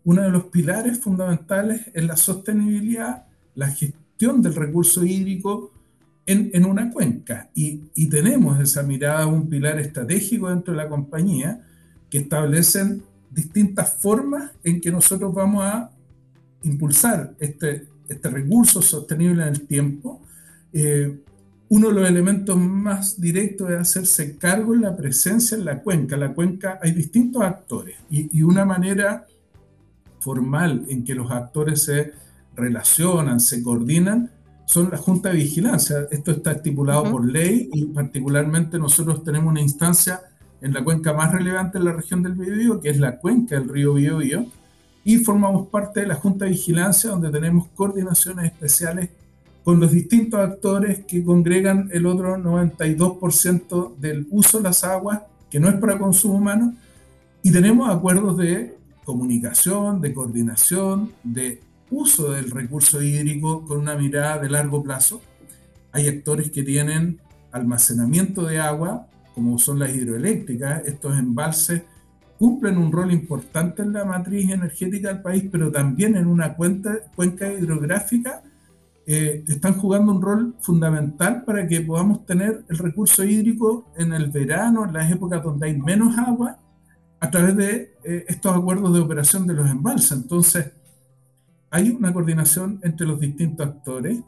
uno 0.04 0.22
de 0.22 0.30
los 0.30 0.46
pilares 0.46 1.00
fundamentales 1.00 1.82
es 1.94 2.04
la 2.04 2.18
sostenibilidad, 2.18 3.26
la 3.56 3.70
gestión 3.70 4.42
del 4.42 4.56
recurso 4.56 5.04
hídrico 5.04 5.72
en, 6.26 6.66
una 6.66 6.92
cuenca. 6.92 7.50
Y, 7.54 8.08
tenemos 8.10 8.60
esa 8.60 8.84
mirada, 8.84 9.26
un 9.26 9.50
pilar 9.50 9.80
estratégico 9.80 10.50
dentro 10.50 10.74
de 10.74 10.78
la 10.78 10.90
compañía 10.90 11.66
que 12.10 12.20
establecen 12.20 13.04
distintas 13.32 13.96
formas 13.96 14.52
en 14.64 14.82
que 14.82 14.92
nosotros 14.92 15.34
vamos 15.34 15.64
a 15.64 15.92
impulsar 16.64 17.36
este, 17.40 17.88
este 18.10 18.30
recurso 18.30 18.82
sostenible 18.82 19.44
en 19.44 19.50
el 19.50 19.62
tiempo. 19.62 20.22
Eh, 20.74 21.18
uno 21.70 21.90
de 21.90 21.94
los 21.94 22.08
elementos 22.08 22.58
más 22.58 23.20
directos 23.20 23.70
es 23.70 23.80
hacerse 23.80 24.38
cargo 24.38 24.74
en 24.74 24.82
la 24.82 24.96
presencia 24.96 25.58
en 25.58 25.66
la 25.66 25.82
cuenca. 25.82 26.16
En 26.16 26.22
la 26.22 26.34
cuenca 26.34 26.80
hay 26.82 26.92
distintos 26.92 27.42
actores 27.42 27.98
y, 28.10 28.42
una 28.42 28.66
manera 28.66 29.26
formal 30.20 30.86
en 30.88 31.04
que 31.04 31.14
los 31.14 31.30
actores 31.32 31.84
se 31.84 32.14
relacionan, 32.56 33.40
se 33.40 33.62
coordinan, 33.62 34.32
son 34.66 34.90
la 34.90 34.98
Junta 34.98 35.30
de 35.30 35.36
Vigilancia. 35.36 36.08
Esto 36.10 36.32
está 36.32 36.54
estipulado 36.54 37.12
por 37.12 37.26
ley 37.26 37.70
y 37.74 37.86
particularmente 37.86 38.80
nosotros 38.80 39.24
tenemos 39.24 39.52
una 39.52 39.62
instancia 39.62 40.22
en 40.62 40.74
la 40.74 40.84
cuenca 40.84 41.14
más 41.14 41.32
relevante 41.32 41.78
en 41.78 41.86
la 41.86 41.94
región 41.94 42.24
del 42.24 42.34
Biobío, 42.34 42.82
que 42.82 42.90
es 42.90 42.98
la 42.98 43.18
cuenca 43.18 43.60
del 43.60 43.70
río 43.70 43.94
Biobío, 43.94 44.46
y 45.04 45.18
formamos 45.18 45.68
parte 45.68 46.02
de 46.02 46.08
la 46.08 46.16
Junta 46.16 46.46
de 46.46 46.52
Vigilancia 46.52 47.12
donde 47.12 47.30
tenemos 47.30 47.68
coordinaciones 47.76 48.46
especiales 48.46 49.10
con 49.68 49.82
los 49.82 49.92
distintos 49.92 50.40
actores 50.40 51.04
que 51.06 51.26
congregan 51.26 51.90
el 51.92 52.06
otro 52.06 52.38
92% 52.38 53.98
del 53.98 54.26
uso 54.30 54.60
de 54.60 54.64
las 54.64 54.86
aguas, 54.86 55.24
que 55.50 55.60
no 55.60 55.68
es 55.68 55.76
para 55.76 56.00
consumo 56.00 56.36
humano, 56.36 56.74
y 57.44 57.52
tenemos 57.52 57.94
acuerdos 57.94 58.38
de 58.38 58.78
comunicación, 59.04 60.00
de 60.00 60.14
coordinación, 60.14 61.12
de 61.22 61.60
uso 61.92 62.32
del 62.32 62.50
recurso 62.50 63.02
hídrico 63.02 63.66
con 63.66 63.80
una 63.80 63.98
mirada 63.98 64.40
de 64.40 64.50
largo 64.50 64.82
plazo. 64.82 65.22
Hay 65.92 66.08
actores 66.08 66.50
que 66.50 66.64
tienen 66.64 67.20
almacenamiento 67.52 68.46
de 68.46 68.60
agua, 68.60 69.08
como 69.36 69.60
son 69.60 69.80
las 69.80 69.94
hidroeléctricas, 69.94 70.86
estos 70.86 71.20
embalses 71.20 71.82
cumplen 72.40 72.78
un 72.78 72.90
rol 72.90 73.12
importante 73.12 73.82
en 73.82 73.92
la 73.92 74.06
matriz 74.06 74.50
energética 74.50 75.10
del 75.10 75.22
país, 75.22 75.44
pero 75.52 75.74
también 75.74 76.16
en 76.16 76.28
una 76.28 76.56
cuenca 76.56 77.52
hidrográfica 77.52 78.44
eh, 79.10 79.46
están 79.48 79.76
jugando 79.80 80.12
un 80.12 80.22
rol 80.22 80.56
fundamental 80.60 81.46
para 81.46 81.66
que 81.66 81.80
podamos 81.80 82.26
tener 82.26 82.66
el 82.68 82.78
recurso 82.78 83.24
hídrico 83.24 83.86
en 83.96 84.12
el 84.12 84.30
verano, 84.30 84.84
en 84.84 84.92
las 84.92 85.10
épocas 85.10 85.42
donde 85.42 85.68
hay 85.68 85.78
menos 85.78 86.18
agua, 86.18 86.60
a 87.22 87.32
través 87.32 87.56
de 87.56 87.96
eh, 88.04 88.26
estos 88.28 88.54
acuerdos 88.54 88.94
de 88.94 89.00
operación 89.00 89.48
de 89.48 89.54
los 89.54 89.72
embalses. 89.72 90.12
Entonces, 90.12 90.74
hay 91.70 91.90
una 91.90 92.12
coordinación 92.12 92.82
entre 92.84 93.08
los 93.08 93.18
distintos 93.18 93.66
actores. 93.66 94.20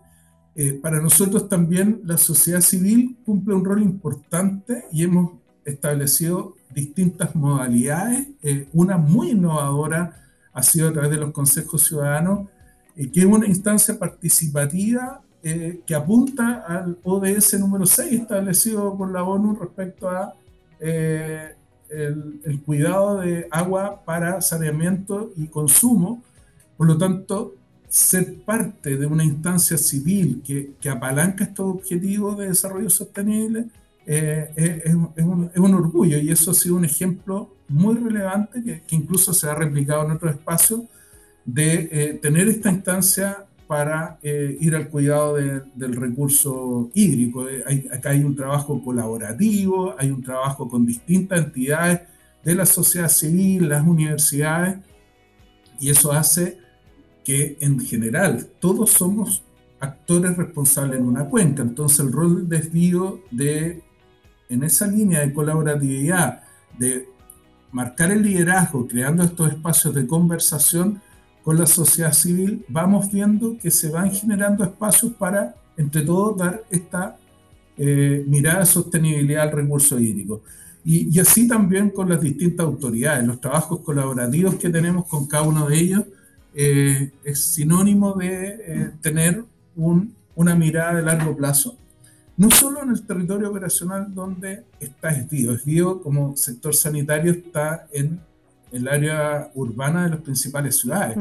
Eh, 0.55 0.79
para 0.81 1.01
nosotros 1.01 1.49
también 1.49 1.99
la 2.05 2.17
sociedad 2.17 2.61
civil 2.61 3.17
cumple 3.25 3.55
un 3.55 3.65
rol 3.65 3.83
importante 3.83 4.85
y 4.93 5.03
hemos 5.03 5.33
establecido 5.65 6.55
distintas 6.73 7.35
modalidades. 7.35 8.29
una 8.71 8.97
muy 8.97 9.31
innovadora 9.31 10.23
ha 10.53 10.63
sido 10.63 10.87
a 10.87 10.93
través 10.93 11.11
de 11.11 11.17
los 11.17 11.31
consejos 11.31 11.83
ciudadanos 11.83 12.47
eh, 12.99 13.09
que 13.09 13.21
es 13.21 13.25
una 13.25 13.47
instancia 13.47 13.97
participativa 13.97 15.21
eh, 15.41 15.79
que 15.85 15.95
apunta 15.95 16.65
al 16.67 16.97
ODS 17.01 17.57
número 17.57 17.85
6 17.85 18.11
establecido 18.11 18.97
por 18.97 19.09
la 19.09 19.23
ONU 19.23 19.55
respecto 19.55 20.09
a 20.09 20.33
eh, 20.81 21.55
el, 21.89 22.61
cuidado 22.65 23.19
de 23.21 23.47
agua 23.49 24.03
para 24.03 24.41
saneamiento 24.41 25.31
y 25.37 25.47
consumo. 25.47 26.21
Por 26.75 26.87
lo 26.87 26.97
tanto, 26.97 27.55
ser 27.87 28.35
parte 28.41 28.97
de 28.97 29.05
una 29.05 29.23
instancia 29.23 29.77
civil 29.77 30.43
que, 30.45 30.73
que 30.81 30.89
apalanca 30.89 31.45
estos 31.45 31.75
objetivos 31.75 32.37
de 32.37 32.49
desarrollo 32.49 32.89
sostenible 32.89 33.67
es, 34.05 34.49
es, 34.57 34.93
un, 34.93 35.49
es, 35.53 35.59
un, 35.59 35.73
orgullo 35.73 36.17
y 36.17 36.31
eso 36.31 36.51
ha 36.51 36.53
sido 36.53 36.75
un 36.75 36.85
ejemplo 36.85 37.55
muy 37.69 37.95
relevante 37.95 38.61
que, 38.61 38.81
que 38.81 38.95
incluso 38.95 39.33
se 39.33 39.49
ha 39.49 39.55
replicado 39.55 40.05
en 40.05 40.11
otros 40.11 40.35
espacios 40.35 40.81
de 41.45 41.89
eh, 41.91 42.19
tener 42.21 42.47
esta 42.47 42.71
instancia 42.71 43.45
para 43.69 44.17
eh, 44.23 44.57
ir 44.59 44.75
al 44.75 44.89
cuidado 44.89 45.35
del 45.35 45.95
recurso 45.95 46.89
hídrico. 46.95 47.47
Eh, 47.47 47.63
acá 47.93 48.09
hay 48.09 48.23
un 48.23 48.35
trabajo 48.35 48.83
colaborativo, 48.83 49.93
hay 49.97 50.09
un 50.09 50.23
trabajo 50.23 50.67
con 50.67 50.87
distintas 50.87 51.45
entidades 51.45 52.01
de 52.43 52.55
la 52.55 52.65
sociedad 52.65 53.09
civil, 53.09 53.69
las 53.69 53.85
universidades, 53.85 54.79
y 55.79 55.89
eso 55.89 56.11
hace 56.11 56.57
que 57.23 57.57
en 57.61 57.79
general 57.79 58.47
todos 58.59 58.89
somos 58.89 59.43
actores 59.79 60.35
responsables 60.35 60.99
en 60.99 61.05
una 61.05 61.25
cuenca. 61.25 61.61
Entonces 61.61 61.99
el 61.99 62.11
rol 62.11 62.49
de 62.49 62.57
desvío 62.57 63.21
de, 63.29 63.83
en 64.49 64.63
esa 64.63 64.87
línea 64.87 65.19
de 65.19 65.31
colaboratividad, 65.31 66.41
de 66.77 67.07
marcar 67.71 68.11
el 68.11 68.23
liderazgo, 68.23 68.87
creando 68.87 69.21
estos 69.21 69.51
espacios 69.51 69.93
de 69.93 70.07
conversación, 70.07 71.01
con 71.49 71.57
la 71.57 71.65
sociedad 71.65 72.13
civil, 72.13 72.63
vamos 72.67 73.11
viendo 73.11 73.57
que 73.57 73.71
se 73.71 73.89
van 73.89 74.11
generando 74.11 74.63
espacios 74.63 75.13
para, 75.13 75.55
entre 75.75 76.03
todos, 76.03 76.37
dar 76.37 76.63
esta 76.69 77.17
eh, 77.75 78.23
mirada 78.27 78.59
de 78.59 78.65
sostenibilidad 78.67 79.47
al 79.47 79.53
recurso 79.53 79.97
hídrico. 79.97 80.43
Y, 80.85 81.19
así 81.19 81.47
también 81.47 81.89
con 81.89 82.07
las 82.07 82.21
distintas 82.21 82.67
autoridades, 82.67 83.25
los 83.25 83.41
trabajos 83.41 83.79
colaborativos 83.79 84.57
que 84.57 84.69
tenemos 84.69 85.07
con 85.07 85.25
cada 85.25 85.41
uno 85.41 85.67
de 85.67 85.79
ellos 85.79 86.03
eh, 86.53 87.13
es 87.23 87.43
sinónimo 87.43 88.13
de 88.13 88.57
eh, 88.59 88.91
tener 89.01 89.43
una 90.35 90.53
mirada 90.53 90.97
de 90.97 91.01
largo 91.01 91.35
plazo, 91.35 91.75
no 92.37 92.51
solo 92.51 92.83
en 92.83 92.91
el 92.91 93.01
territorio 93.07 93.49
operacional 93.49 94.13
donde 94.13 94.65
está 94.79 95.09
ESDIO, 95.09 95.53
ESDIO 95.53 96.03
como 96.03 96.37
sector 96.37 96.75
sanitario 96.75 97.31
está 97.31 97.87
en 97.91 98.28
el 98.71 98.87
área 98.87 99.51
urbana 99.55 100.03
de 100.03 100.09
las 100.11 100.21
principales 100.21 100.77
ciudades. 100.77 101.17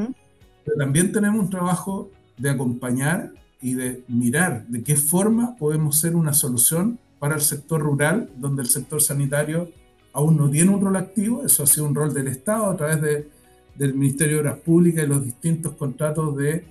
Pero 0.64 0.76
también 0.76 1.12
tenemos 1.12 1.40
un 1.40 1.50
trabajo 1.50 2.10
de 2.36 2.50
acompañar 2.50 3.32
y 3.60 3.74
de 3.74 4.04
mirar 4.08 4.66
de 4.68 4.82
qué 4.82 4.96
forma 4.96 5.56
podemos 5.56 5.98
ser 5.98 6.14
una 6.14 6.32
solución 6.32 6.98
para 7.18 7.34
el 7.34 7.40
sector 7.40 7.80
rural, 7.80 8.30
donde 8.36 8.62
el 8.62 8.68
sector 8.68 9.02
sanitario 9.02 9.70
aún 10.12 10.36
no 10.36 10.48
tiene 10.48 10.70
un 10.70 10.80
rol 10.80 10.96
activo, 10.96 11.44
eso 11.44 11.62
ha 11.62 11.66
sido 11.66 11.86
un 11.86 11.94
rol 11.94 12.14
del 12.14 12.28
Estado 12.28 12.70
a 12.70 12.76
través 12.76 13.00
de, 13.00 13.28
del 13.76 13.94
Ministerio 13.94 14.36
de 14.36 14.40
Obras 14.42 14.58
Públicas 14.58 15.04
y 15.04 15.06
los 15.06 15.24
distintos 15.24 15.74
contratos 15.74 16.36
de 16.36 16.64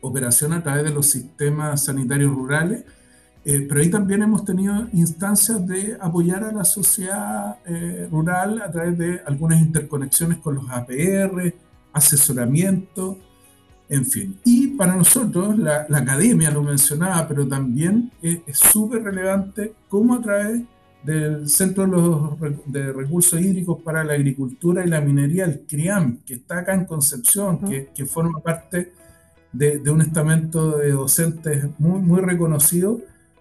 operación 0.00 0.52
a 0.52 0.62
través 0.62 0.84
de 0.84 0.90
los 0.90 1.06
sistemas 1.06 1.84
sanitarios 1.84 2.32
rurales, 2.32 2.84
eh, 3.44 3.66
pero 3.68 3.80
ahí 3.80 3.90
también 3.90 4.22
hemos 4.22 4.44
tenido 4.44 4.88
instancias 4.92 5.66
de 5.66 5.96
apoyar 6.00 6.44
a 6.44 6.52
la 6.52 6.64
sociedad 6.64 7.56
eh, 7.66 8.08
rural 8.10 8.60
a 8.60 8.70
través 8.70 8.98
de 8.98 9.20
algunas 9.26 9.60
interconexiones 9.60 10.38
con 10.38 10.56
los 10.56 10.68
APR, 10.70 11.54
asesoramiento, 11.92 13.18
en 13.88 14.04
fin. 14.04 14.38
Y 14.44 14.68
para 14.68 14.96
nosotros, 14.96 15.58
la, 15.58 15.86
academia 15.90 16.50
lo 16.50 16.62
mencionaba, 16.62 17.26
pero 17.26 17.46
también 17.48 18.12
es 18.22 18.58
súper 18.58 19.02
relevante 19.02 19.72
cómo 19.88 20.14
a 20.14 20.20
través 20.20 20.62
del 21.02 21.48
Centro 21.48 22.36
de, 22.66 22.92
Recursos 22.92 23.40
Hídricos 23.40 23.82
para 23.82 24.04
la 24.04 24.14
Agricultura 24.14 24.84
y 24.84 24.88
la 24.88 25.00
Minería, 25.00 25.44
el 25.44 25.60
CRIAM, 25.60 26.18
que 26.26 26.34
está 26.34 26.58
acá 26.58 26.74
en 26.74 26.84
Concepción, 26.84 27.60
que, 27.94 28.06
forma 28.06 28.40
parte 28.40 28.92
de, 29.52 29.80
un 29.90 30.02
estamento 30.02 30.76
de 30.76 30.92
docentes 30.92 31.66
muy, 31.78 32.00
muy 32.00 32.20
reconocido, 32.20 33.00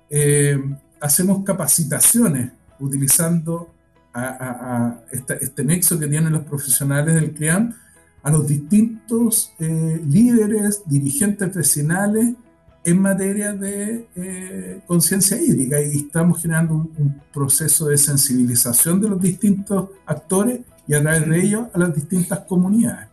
eh, 0.10 0.60
hacemos 1.00 1.44
capacitaciones 1.44 2.52
utilizando 2.80 3.72
a, 4.14 5.00
este 5.12 5.64
nexo 5.64 6.00
que 6.00 6.08
tienen 6.08 6.34
los 6.34 6.44
profesionales 6.44 7.14
del 7.14 7.34
CRIAM 7.34 7.74
a 8.24 8.32
los 8.32 8.48
distintos 8.48 9.54
eh, 9.60 10.02
líderes, 10.06 10.82
dirigentes 10.86 11.54
vecinales 11.54 12.34
en 12.84 13.02
materia 13.02 13.54
de 13.54 14.08
eh, 14.16 14.82
conciencia 14.88 15.38
hídrica 15.38 15.82
y 15.82 15.98
estamos 15.98 16.42
generando 16.42 16.74
un, 16.74 17.22
proceso 17.34 17.88
de 17.88 17.98
sensibilización 17.98 19.00
de 19.00 19.10
los 19.10 19.22
distintos 19.22 19.90
actores 20.06 20.62
y 20.88 20.94
a 20.94 21.02
través 21.02 21.28
de 21.28 21.40
ellos 21.40 21.68
a 21.74 21.78
las 21.78 21.94
distintas 21.94 22.40
comunidades. 22.40 23.10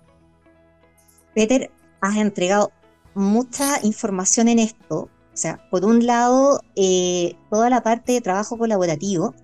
Peter, 1.34 1.70
has 2.00 2.16
entregado 2.16 2.70
mucha 3.14 3.84
información 3.84 4.48
en 4.48 4.60
esto. 4.60 5.08
O 5.34 5.36
sea, 5.36 5.68
por 5.68 5.84
un 5.84 6.06
lado, 6.06 6.60
eh, 6.76 7.34
toda 7.50 7.68
la 7.68 7.82
parte 7.82 8.12
de 8.12 8.20
trabajo 8.20 8.56
colaborativo 8.56 9.34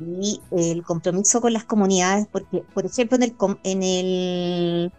y 0.00 0.40
el 0.50 0.82
compromiso 0.82 1.40
con 1.40 1.52
las 1.52 1.64
comunidades, 1.64 2.26
porque, 2.30 2.64
por 2.74 2.84
ejemplo, 2.84 3.16
en 3.16 3.22
el, 3.22 3.36
en 3.62 3.82
el, 3.84 4.92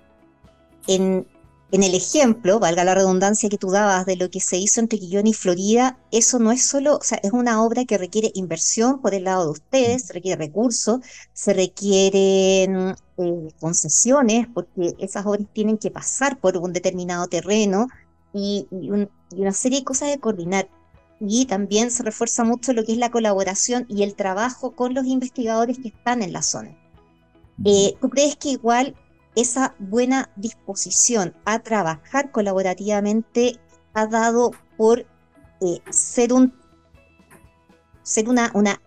en, 0.87 1.27
en 1.73 1.83
el 1.83 1.93
ejemplo, 1.93 2.59
valga 2.59 2.85
la 2.85 2.95
redundancia 2.95 3.49
que 3.49 3.57
tú 3.57 3.69
dabas 3.69 4.05
de 4.05 4.15
lo 4.15 4.29
que 4.29 4.39
se 4.39 4.57
hizo 4.57 4.79
entre 4.79 4.97
Quillón 4.97 5.27
y 5.27 5.33
Florida, 5.33 5.97
eso 6.11 6.39
no 6.39 6.53
es 6.53 6.63
solo, 6.63 6.97
o 6.97 7.03
sea, 7.03 7.19
es 7.21 7.33
una 7.33 7.61
obra 7.61 7.83
que 7.83 7.97
requiere 7.97 8.31
inversión 8.33 9.01
por 9.01 9.13
el 9.13 9.25
lado 9.25 9.45
de 9.45 9.51
ustedes, 9.51 10.03
se 10.03 10.13
requiere 10.13 10.45
recursos, 10.45 11.01
se 11.33 11.53
requieren 11.53 12.95
eh, 13.17 13.47
concesiones, 13.59 14.47
porque 14.53 14.95
esas 14.99 15.25
obras 15.25 15.47
tienen 15.51 15.77
que 15.77 15.91
pasar 15.91 16.39
por 16.39 16.55
un 16.57 16.71
determinado 16.71 17.27
terreno 17.27 17.87
y, 18.33 18.67
una 19.41 19.53
serie 19.53 19.79
de 19.79 19.85
cosas 19.85 20.09
de 20.09 20.19
coordinar. 20.19 20.69
Y 21.19 21.45
también 21.45 21.91
se 21.91 22.03
refuerza 22.03 22.43
mucho 22.43 22.73
lo 22.73 22.83
que 22.83 22.91
es 22.91 22.97
la 22.97 23.11
colaboración 23.11 23.85
y 23.87 24.03
el 24.03 24.15
trabajo 24.15 24.75
con 24.75 24.93
los 24.93 25.05
investigadores 25.05 25.79
que 25.79 25.89
están 25.89 26.21
en 26.21 26.33
la 26.33 26.41
zona. 26.41 26.77
Eh, 27.63 27.95
¿Tú 28.01 28.09
crees 28.09 28.35
que 28.35 28.49
igual 28.49 28.95
esa 29.35 29.75
buena 29.79 30.29
disposición 30.35 31.33
a 31.45 31.59
trabajar 31.59 32.31
colaborativamente 32.31 33.59
ha 33.93 34.07
dado 34.07 34.51
por 34.77 35.05
eh, 35.61 35.79
ser, 35.91 36.33
un, 36.33 36.53
ser 38.01 38.27
una, 38.27 38.51
una, 38.53 38.81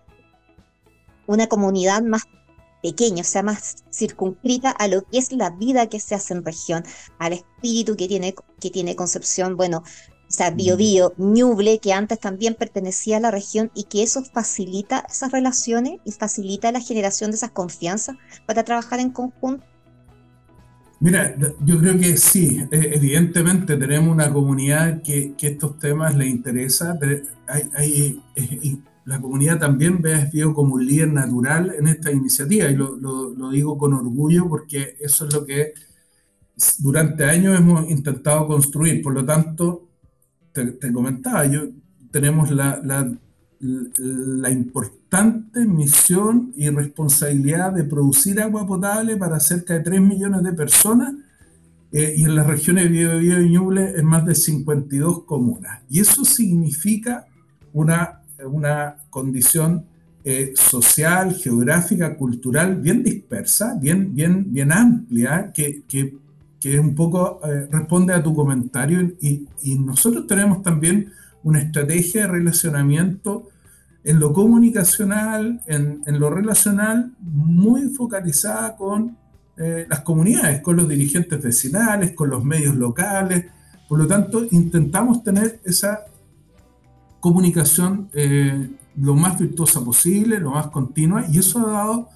una 1.25 1.47
comunidad 1.47 2.03
más 2.03 2.23
pequeña, 2.81 3.21
o 3.21 3.25
sea, 3.25 3.43
más 3.43 3.83
circunscrita 3.91 4.71
a 4.71 4.87
lo 4.87 5.03
que 5.03 5.17
es 5.17 5.31
la 5.31 5.49
vida 5.49 5.87
que 5.87 5.99
se 5.99 6.15
hace 6.15 6.33
en 6.33 6.45
región, 6.45 6.83
al 7.19 7.33
espíritu 7.33 7.95
que 7.95 8.07
tiene, 8.07 8.35
que 8.59 8.69
tiene 8.69 8.95
Concepción, 8.95 9.57
bueno, 9.57 9.83
o 10.27 10.31
sea, 10.31 10.51
Bio 10.51 10.75
Bio, 10.75 11.13
Ñuble, 11.17 11.79
que 11.79 11.93
antes 11.93 12.19
también 12.19 12.53
pertenecía 12.53 13.17
a 13.17 13.19
la 13.21 13.31
región 13.31 13.71
y 13.73 13.83
que 13.85 14.03
eso 14.03 14.23
facilita 14.23 15.05
esas 15.09 15.31
relaciones 15.31 15.99
y 16.03 16.11
facilita 16.11 16.71
la 16.73 16.81
generación 16.81 17.31
de 17.31 17.37
esas 17.37 17.51
confianzas 17.51 18.17
para 18.45 18.63
trabajar 18.63 18.99
en 18.99 19.11
conjunto. 19.11 19.63
Mira, 20.99 21.37
yo 21.63 21.79
creo 21.79 21.97
que 21.97 22.17
sí, 22.17 22.59
e, 22.71 22.95
evidentemente 22.95 23.77
tenemos 23.77 24.13
una 24.13 24.33
comunidad 24.33 25.01
que, 25.01 25.33
que 25.37 25.47
estos 25.47 25.79
temas 25.79 26.15
le 26.15 26.27
interesa. 26.27 26.97
Hay, 27.47 28.21
la 29.05 29.21
comunidad 29.21 29.59
también 29.59 30.01
ve 30.01 30.15
a 30.15 30.19
Espío 30.19 30.53
como 30.53 30.75
un 30.75 30.85
líder 30.85 31.13
natural 31.13 31.73
en 31.79 31.87
esta 31.87 32.11
iniciativa 32.11 32.67
y 32.67 32.75
lo, 32.75 32.97
lo, 32.97 33.49
digo 33.49 33.77
con 33.77 33.93
orgullo 33.93 34.49
porque 34.49 34.97
eso 34.99 35.25
es 35.25 35.33
lo 35.33 35.45
que 35.45 35.73
durante 36.79 37.23
años 37.23 37.57
hemos 37.57 37.89
intentado 37.89 38.45
construir. 38.47 39.01
Por 39.01 39.13
lo 39.13 39.23
tanto, 39.23 39.86
te, 40.65 40.91
comentaba, 40.91 41.45
yo 41.45 41.67
tenemos 42.11 42.51
la, 42.51 42.79
la 42.83 43.11
la 43.59 44.51
importante 44.51 45.65
misión 45.65 46.53
y 46.55 46.69
responsabilidad 46.69 47.73
de 47.73 47.83
producir 47.83 48.39
agua 48.39 48.67
potable 48.67 49.17
para 49.17 49.39
cerca 49.39 49.73
de 49.73 49.79
3 49.79 50.01
millones 50.01 50.43
de 50.43 50.53
personas 50.53 51.13
eh, 51.91 52.13
y 52.17 52.25
en 52.25 52.35
las 52.35 52.45
regiones 52.45 52.85
de 52.85 52.89
Biobío 52.89 53.41
y 53.41 53.49
Ñuble 53.49 53.93
en 53.97 54.05
más 54.05 54.25
de 54.25 54.35
52 54.35 55.23
comunas. 55.23 55.81
Y 55.89 56.01
eso 56.01 56.23
significa 56.23 57.25
una, 57.73 58.21
una 58.45 58.97
condición 59.09 59.85
eh, 60.23 60.53
social, 60.55 61.33
geográfica, 61.33 62.15
cultural 62.17 62.75
bien 62.75 63.01
dispersa, 63.01 63.75
bien, 63.79 64.13
bien, 64.13 64.51
bien 64.51 64.71
amplia, 64.71 65.51
que, 65.53 65.83
que, 65.87 66.13
que 66.59 66.79
un 66.79 66.95
poco 66.95 67.39
eh, 67.43 67.67
responde 67.71 68.13
a 68.13 68.23
tu 68.23 68.33
comentario 68.33 69.01
y, 69.21 69.47
y 69.61 69.79
nosotros 69.79 70.25
tenemos 70.27 70.63
también 70.63 71.11
una 71.43 71.59
estrategia 71.59 72.23
de 72.23 72.27
relacionamiento 72.27 73.47
en 74.07 74.19
lo 74.19 74.31
comunicacional, 74.31 75.61
en, 75.65 76.01
lo 76.17 76.29
relacional, 76.29 77.11
muy 77.19 77.89
focalizada 77.89 78.77
con 78.77 79.17
eh, 79.57 79.85
las 79.89 79.99
comunidades, 79.99 80.61
con 80.61 80.77
los 80.77 80.87
dirigentes 80.87 81.43
vecinales, 81.43 82.13
con 82.13 82.29
los 82.29 82.41
medios 82.41 82.73
locales. 82.75 83.47
Por 83.89 83.99
lo 83.99 84.07
tanto, 84.07 84.47
intentamos 84.51 85.23
tener 85.23 85.59
esa 85.65 86.05
comunicación 87.19 88.09
eh, 88.13 88.69
lo 88.95 89.13
más 89.13 89.37
virtuosa 89.37 89.83
posible, 89.83 90.39
lo 90.39 90.51
más 90.51 90.67
continua, 90.67 91.25
y 91.29 91.39
eso 91.39 91.67
ha 91.67 91.71
dado 91.71 92.09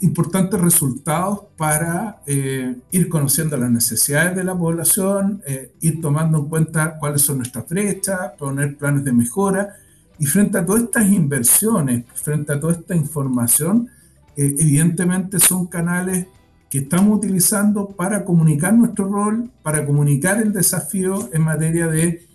importantes 0.00 0.60
resultados 0.60 1.40
para 1.56 2.20
eh, 2.26 2.76
ir 2.90 3.08
conociendo 3.08 3.56
las 3.56 3.70
necesidades 3.70 4.36
de 4.36 4.44
la 4.44 4.56
población, 4.56 5.42
eh, 5.46 5.72
ir 5.80 6.00
tomando 6.00 6.38
en 6.38 6.44
cuenta 6.46 6.98
cuáles 6.98 7.22
son 7.22 7.38
nuestras 7.38 7.68
brechas, 7.68 8.32
poner 8.38 8.76
planes 8.76 9.04
de 9.04 9.12
mejora. 9.12 9.76
Y 10.18 10.26
frente 10.26 10.58
a 10.58 10.66
todas 10.66 10.82
estas 10.82 11.06
inversiones, 11.06 12.04
frente 12.14 12.52
a 12.52 12.60
toda 12.60 12.72
esta 12.72 12.94
información, 12.94 13.88
eh, 14.36 14.54
evidentemente 14.58 15.38
son 15.38 15.66
canales 15.66 16.26
que 16.68 16.78
estamos 16.78 17.16
utilizando 17.16 17.88
para 17.88 18.24
comunicar 18.24 18.74
nuestro 18.74 19.08
rol, 19.08 19.50
para 19.62 19.86
comunicar 19.86 20.42
el 20.42 20.52
desafío 20.52 21.30
en 21.32 21.42
materia 21.42 21.86
de 21.86 22.26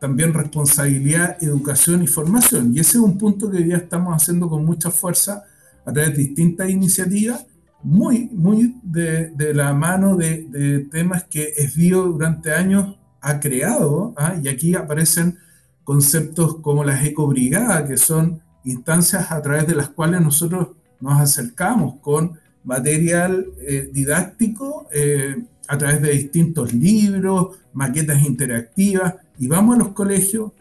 también 0.00 0.34
responsabilidad, 0.34 1.42
educación 1.42 2.02
y 2.02 2.06
formación. 2.06 2.76
Y 2.76 2.80
ese 2.80 2.98
es 2.98 3.04
un 3.04 3.16
punto 3.16 3.50
que 3.50 3.66
ya 3.66 3.78
estamos 3.78 4.14
haciendo 4.14 4.50
con 4.50 4.64
mucha 4.64 4.90
fuerza 4.90 5.44
a 5.84 5.92
través 5.92 6.12
de 6.12 6.24
distintas 6.24 6.70
iniciativas, 6.70 7.46
muy, 7.82 8.30
muy 8.32 8.80
de, 8.82 9.30
de 9.30 9.54
la 9.54 9.74
mano 9.74 10.16
de, 10.16 10.86
temas 10.90 11.24
que 11.24 11.52
ESBIO 11.56 12.04
durante 12.04 12.52
años 12.52 12.96
ha 13.20 13.40
creado, 13.40 14.14
¿ah? 14.16 14.36
y 14.42 14.48
aquí 14.48 14.74
aparecen 14.74 15.38
conceptos 15.84 16.56
como 16.60 16.82
las 16.82 17.04
ecobrigadas, 17.04 17.88
que 17.88 17.96
son 17.98 18.40
instancias 18.64 19.30
a 19.30 19.42
través 19.42 19.66
de 19.66 19.74
las 19.74 19.90
cuales 19.90 20.22
nosotros 20.22 20.68
nos 21.00 21.20
acercamos 21.20 21.96
con 22.00 22.38
material 22.64 23.46
eh, 23.60 23.90
didáctico 23.92 24.88
eh, 24.92 25.36
a 25.68 25.76
través 25.76 26.00
de 26.00 26.12
distintos 26.12 26.72
libros, 26.72 27.58
maquetas 27.74 28.22
interactivas, 28.24 29.14
y 29.38 29.46
vamos 29.46 29.76
a 29.76 29.78
los 29.78 29.88
colegios 29.88 30.52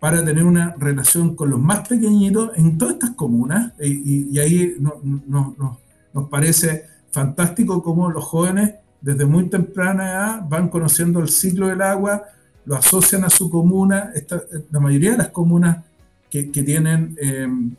para 0.00 0.24
tener 0.24 0.44
una 0.44 0.74
relación 0.78 1.34
con 1.34 1.50
los 1.50 1.60
más 1.60 1.88
pequeñitos 1.88 2.50
en 2.56 2.78
todas 2.78 2.94
estas 2.94 3.10
comunas. 3.10 3.72
Eh, 3.78 3.88
y, 3.88 4.38
ahí 4.38 4.76
nos 4.78 6.28
parece 6.28 6.84
fantástico 7.10 7.82
cómo 7.82 8.10
los 8.10 8.24
jóvenes 8.24 8.74
desde 9.00 9.24
muy 9.24 9.48
temprana 9.48 10.10
edad 10.10 10.42
van 10.48 10.68
conociendo 10.68 11.20
el 11.20 11.28
ciclo 11.28 11.68
del 11.68 11.82
agua, 11.82 12.22
lo 12.64 12.76
asocian 12.76 13.24
a 13.24 13.30
su 13.30 13.50
comuna. 13.50 14.12
la 14.70 14.80
mayoría 14.80 15.12
de 15.12 15.18
las 15.18 15.28
comunas 15.28 15.84
que, 16.30 16.44
tienen 16.44 17.16
em, 17.20 17.74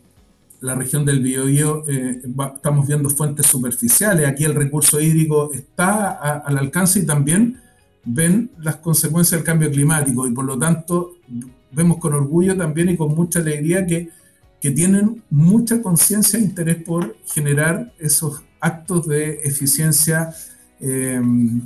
la 0.62 0.76
región 0.76 1.06
del 1.06 1.22
Biobío, 1.22 1.84
eh, 1.88 2.22
estamos 2.56 2.88
viendo 2.88 3.10
fuentes 3.10 3.46
superficiales. 3.46 4.28
Aquí 4.28 4.44
el 4.44 4.56
recurso 4.56 5.00
hídrico 5.00 5.52
está 5.54 6.12
al 6.40 6.58
alcance 6.58 7.00
y 7.00 7.06
también 7.06 7.62
ven 8.04 8.52
las 8.60 8.78
consecuencias 8.78 9.40
del 9.40 9.46
cambio 9.46 9.70
climático 9.70 10.28
y 10.28 10.32
por 10.32 10.46
lo 10.46 10.58
tanto 10.58 11.14
vemos 11.72 11.98
con 11.98 12.14
orgullo 12.14 12.56
también 12.56 12.90
y 12.90 12.98
con 12.98 13.16
mucha 13.16 13.40
alegría 13.40 13.86
que, 13.86 14.10
que 14.60 14.72
tienen 14.72 15.24
mucha 15.30 15.82
conciencia 15.82 16.40
e 16.40 16.44
interés 16.44 16.84
por 16.84 17.18
generar 17.26 17.94
esos 18.00 18.44
actos 18.60 19.08
de 19.08 19.42
eficiencia 19.44 20.34
eh, 20.82 21.22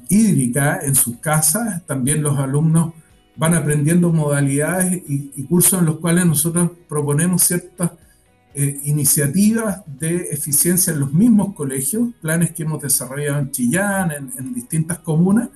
hídrica 0.09 0.79
en 0.83 0.95
sus 0.95 1.17
casas. 1.17 1.85
También 1.85 2.21
los 2.23 2.37
alumnos 2.37 2.93
van 3.35 3.55
aprendiendo 3.55 4.11
modalidades 4.11 5.01
y, 5.07 5.43
cursos 5.43 5.79
en 5.79 5.85
los 5.85 5.99
cuales 5.99 6.25
nosotros 6.25 6.71
proponemos 6.87 7.43
ciertas 7.43 7.91
eh, 8.53 8.79
iniciativas 8.83 9.81
de 9.99 10.27
eficiencia 10.31 10.93
en 10.93 10.99
los 10.99 11.13
mismos 11.13 11.55
colegios, 11.55 12.09
planes 12.21 12.51
que 12.51 12.63
hemos 12.63 12.81
desarrollado 12.81 13.39
en 13.39 13.51
Chillán, 13.51 14.11
en, 14.11 14.53
distintas 14.53 14.99
comunas, 14.99 15.49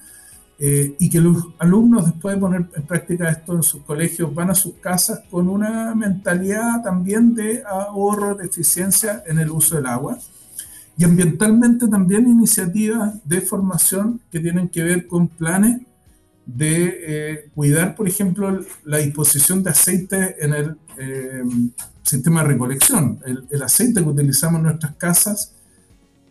eh, 0.59 0.95
y 0.99 1.09
que 1.09 1.21
los 1.21 1.37
alumnos 1.59 2.05
después 2.05 2.35
de 2.35 2.41
poner 2.41 2.69
en 2.75 2.83
práctica 2.83 3.29
esto 3.29 3.53
en 3.55 3.63
sus 3.63 3.83
colegios 3.83 4.33
van 4.33 4.49
a 4.49 4.55
sus 4.55 4.73
casas 4.75 5.21
con 5.29 5.47
una 5.49 5.93
mentalidad 5.93 6.81
también 6.83 7.35
de 7.35 7.63
ahorro, 7.63 8.35
de 8.35 8.45
eficiencia 8.45 9.23
en 9.27 9.37
el 9.39 9.51
uso 9.51 9.75
del 9.75 9.85
agua. 9.85 10.17
Y 10.97 11.03
ambientalmente 11.03 11.87
también 11.87 12.27
iniciativas 12.27 13.13
de 13.23 13.41
formación 13.41 14.19
que 14.31 14.39
tienen 14.39 14.67
que 14.67 14.83
ver 14.83 15.05
con 15.05 15.27
planes 15.27 15.81
de 16.47 16.95
eh, 17.01 17.49
cuidar, 17.53 17.95
por 17.95 18.07
ejemplo, 18.07 18.61
la 18.83 18.97
disposición 18.97 19.61
de 19.61 19.69
aceite 19.69 20.43
en 20.43 20.53
el 20.53 20.77
eh, 20.97 21.43
sistema 22.01 22.41
de 22.41 22.47
recolección. 22.47 23.19
El, 23.51 23.61
aceite 23.61 24.01
que 24.01 24.09
utilizamos 24.09 24.59
en 24.59 24.63
nuestras 24.63 24.95
casas, 24.95 25.53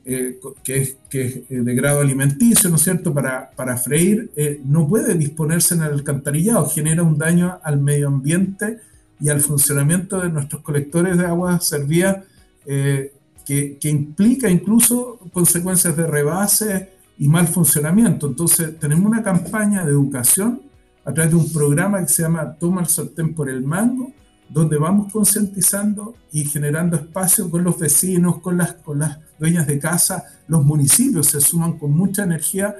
eh, 0.06 0.38
que, 0.62 0.76
es, 0.78 0.96
que, 1.10 1.44
es, 1.48 1.64
de 1.64 1.74
grado 1.74 2.00
alimenticio, 2.00 2.70
¿no 2.70 2.76
es 2.76 2.82
cierto?, 2.82 3.12
para, 3.12 3.50
para 3.50 3.76
freír, 3.76 4.30
no 4.64 4.86
puede 4.86 5.14
disponerse 5.14 5.74
en 5.74 5.82
el 5.82 5.92
alcantarillado, 5.92 6.68
genera 6.68 7.02
un 7.02 7.18
daño 7.18 7.58
al 7.62 7.80
medio 7.80 8.08
ambiente 8.08 8.78
y 9.20 9.28
al 9.28 9.40
funcionamiento 9.40 10.20
de 10.20 10.28
nuestros 10.28 10.62
colectores 10.62 11.18
de 11.18 11.26
agua 11.26 11.60
servida, 11.60 12.24
que, 12.64 13.78
que 13.80 13.88
implica 13.88 14.48
incluso 14.48 15.18
consecuencias 15.32 15.96
de 15.96 16.06
rebase 16.06 16.90
y 17.18 17.28
mal 17.28 17.48
funcionamiento. 17.48 18.26
Entonces, 18.28 18.78
tenemos 18.78 19.06
una 19.06 19.22
campaña 19.22 19.84
de 19.84 19.92
educación 19.92 20.62
a 21.04 21.12
través 21.12 21.30
de 21.30 21.38
un 21.38 21.52
programa 21.52 22.00
que 22.00 22.08
se 22.08 22.22
llama 22.22 22.56
Toma 22.58 22.80
el 22.82 22.88
sartén 22.88 23.32
por 23.32 23.48
el 23.48 23.62
mango, 23.62 24.12
donde 24.48 24.78
vamos 24.78 25.12
concientizando 25.12 26.14
y 26.32 26.44
generando 26.44 26.96
espacio 26.96 27.50
con 27.50 27.64
los 27.64 27.78
vecinos, 27.78 28.40
con 28.40 28.58
las, 28.58 28.74
con 28.74 28.98
las 29.00 29.18
dueñas 29.38 29.66
de 29.66 29.78
casa, 29.78 30.24
los 30.48 30.64
municipios 30.64 31.26
se 31.26 31.40
suman 31.40 31.78
con 31.78 31.92
mucha 31.92 32.22
energía 32.22 32.76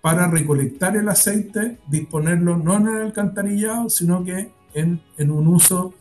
para 0.00 0.28
recolectar 0.28 0.96
el 0.96 1.08
aceite, 1.08 1.78
disponerlo 1.88 2.56
no 2.56 2.76
en 2.76 2.88
el 2.88 3.02
alcantarillado, 3.02 3.90
sino 3.90 4.24
que 4.24 4.50
en, 4.72 5.00
en 5.18 5.30
un 5.30 5.46
uso 5.46 5.94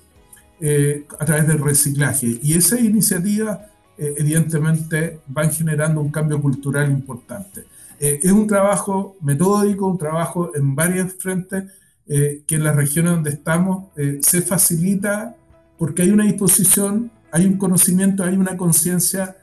eh, 0.62 1.06
a 1.20 1.26
través 1.26 1.48
del 1.48 1.60
reciclaje. 1.60 2.40
Y 2.42 2.54
esa 2.54 2.80
iniciativa 2.80 3.68
eh, 3.98 4.16
evidentemente 4.18 5.20
van 5.28 5.52
generando 5.52 6.00
un 6.02 6.12
cambio 6.12 6.42
cultural 6.42 6.90
importante. 6.90 7.66
Eh, 8.00 8.20
es 8.24 8.32
un 8.32 8.48
trabajo 8.48 9.18
metódico, 9.22 9.88
un 9.88 9.98
trabajo 9.98 10.56
en 10.56 10.74
varios 10.76 11.14
frentes 11.16 11.66
eh, 12.10 12.42
que 12.48 12.56
en 12.56 12.64
las 12.64 12.76
regiones 12.76 13.14
donde 13.14 13.30
estamos 13.30 13.86
eh, 13.96 14.20
se 14.22 14.42
facilita 14.42 15.36
porque 15.78 16.02
hay 16.02 16.10
una 16.10 16.26
disposición, 16.26 17.12
hay 17.32 17.46
un 17.46 17.58
conocimiento, 17.58 18.24
hay 18.24 18.36
una 18.36 18.58
conciencia 18.58 19.36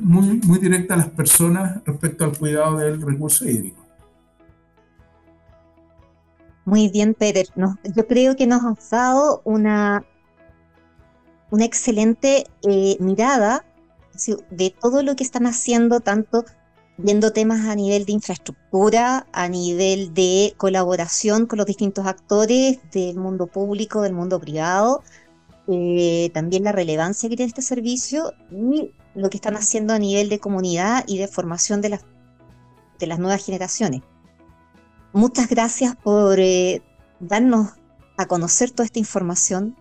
muy, 0.00 0.40
muy 0.46 0.58
directa 0.58 0.94
a 0.94 0.96
las 0.96 1.10
personas 1.10 1.84
respecto 1.84 2.24
al 2.24 2.36
cuidado 2.36 2.78
del 2.78 3.02
recurso 3.02 3.46
hídrico. 3.46 3.84
Muy 6.64 6.88
bien, 6.88 7.12
Peter. 7.12 7.46
yo 7.94 8.06
creo 8.06 8.34
que 8.34 8.46
nos 8.46 8.64
has 8.64 8.88
dado 8.88 9.42
una, 9.44 10.06
una 11.50 11.64
excelente 11.66 12.46
mirada 12.98 13.66
de 14.50 14.74
todo 14.80 15.02
lo 15.02 15.14
que 15.14 15.22
están 15.22 15.46
haciendo 15.46 16.00
tanto 16.00 16.46
viendo 16.98 17.32
temas 17.32 17.66
a 17.66 17.76
nivel 17.76 18.04
de 18.04 18.12
infraestructura, 18.12 19.26
a 19.32 19.48
nivel 19.48 20.12
de 20.14 20.52
colaboración 20.56 21.46
con 21.46 21.58
los 21.58 21.66
distintos 21.66 22.06
actores 22.06 22.78
del 22.92 23.16
mundo 23.16 23.46
público, 23.46 24.02
del 24.02 24.12
mundo 24.12 24.40
privado, 24.40 25.02
eh, 25.68 26.30
también 26.34 26.64
la 26.64 26.72
relevancia 26.72 27.28
que 27.28 27.36
tiene 27.36 27.48
este 27.48 27.62
servicio 27.62 28.32
y 28.50 28.92
lo 29.14 29.30
que 29.30 29.36
están 29.36 29.56
haciendo 29.56 29.94
a 29.94 29.98
nivel 29.98 30.28
de 30.28 30.40
comunidad 30.40 31.04
y 31.06 31.18
de 31.18 31.28
formación 31.28 31.80
de 31.80 31.90
las, 31.90 32.04
de 32.98 33.06
las 33.06 33.20
nuevas 33.20 33.44
generaciones. 33.44 34.02
Muchas 35.12 35.48
gracias 35.48 35.94
por 35.96 36.40
eh, 36.40 36.82
darnos 37.20 37.70
a 38.16 38.26
conocer 38.26 38.72
toda 38.72 38.86
esta 38.86 38.98
información. 38.98 39.76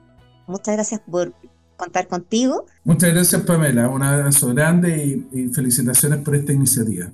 Muchas 0.45 0.75
gracias 0.75 1.01
por 1.09 1.33
contar 1.77 2.07
contigo. 2.07 2.65
Muchas 2.83 3.13
gracias, 3.13 3.41
Pamela. 3.43 3.87
Un 3.87 4.03
abrazo 4.03 4.53
grande 4.53 5.25
y, 5.31 5.47
felicitaciones 5.49 6.19
por 6.23 6.35
esta 6.35 6.51
iniciativa. 6.51 7.11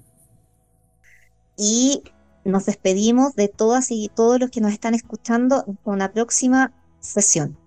Y 1.56 2.02
nos 2.44 2.66
despedimos 2.66 3.36
de 3.36 3.48
todas 3.48 3.92
y 3.92 4.10
todos 4.16 4.40
los 4.40 4.50
que 4.50 4.62
nos 4.62 4.72
están 4.72 4.96
escuchando 4.96 5.66
con 5.84 6.00
la 6.00 6.12
próxima 6.12 6.74
sesión. 7.00 7.58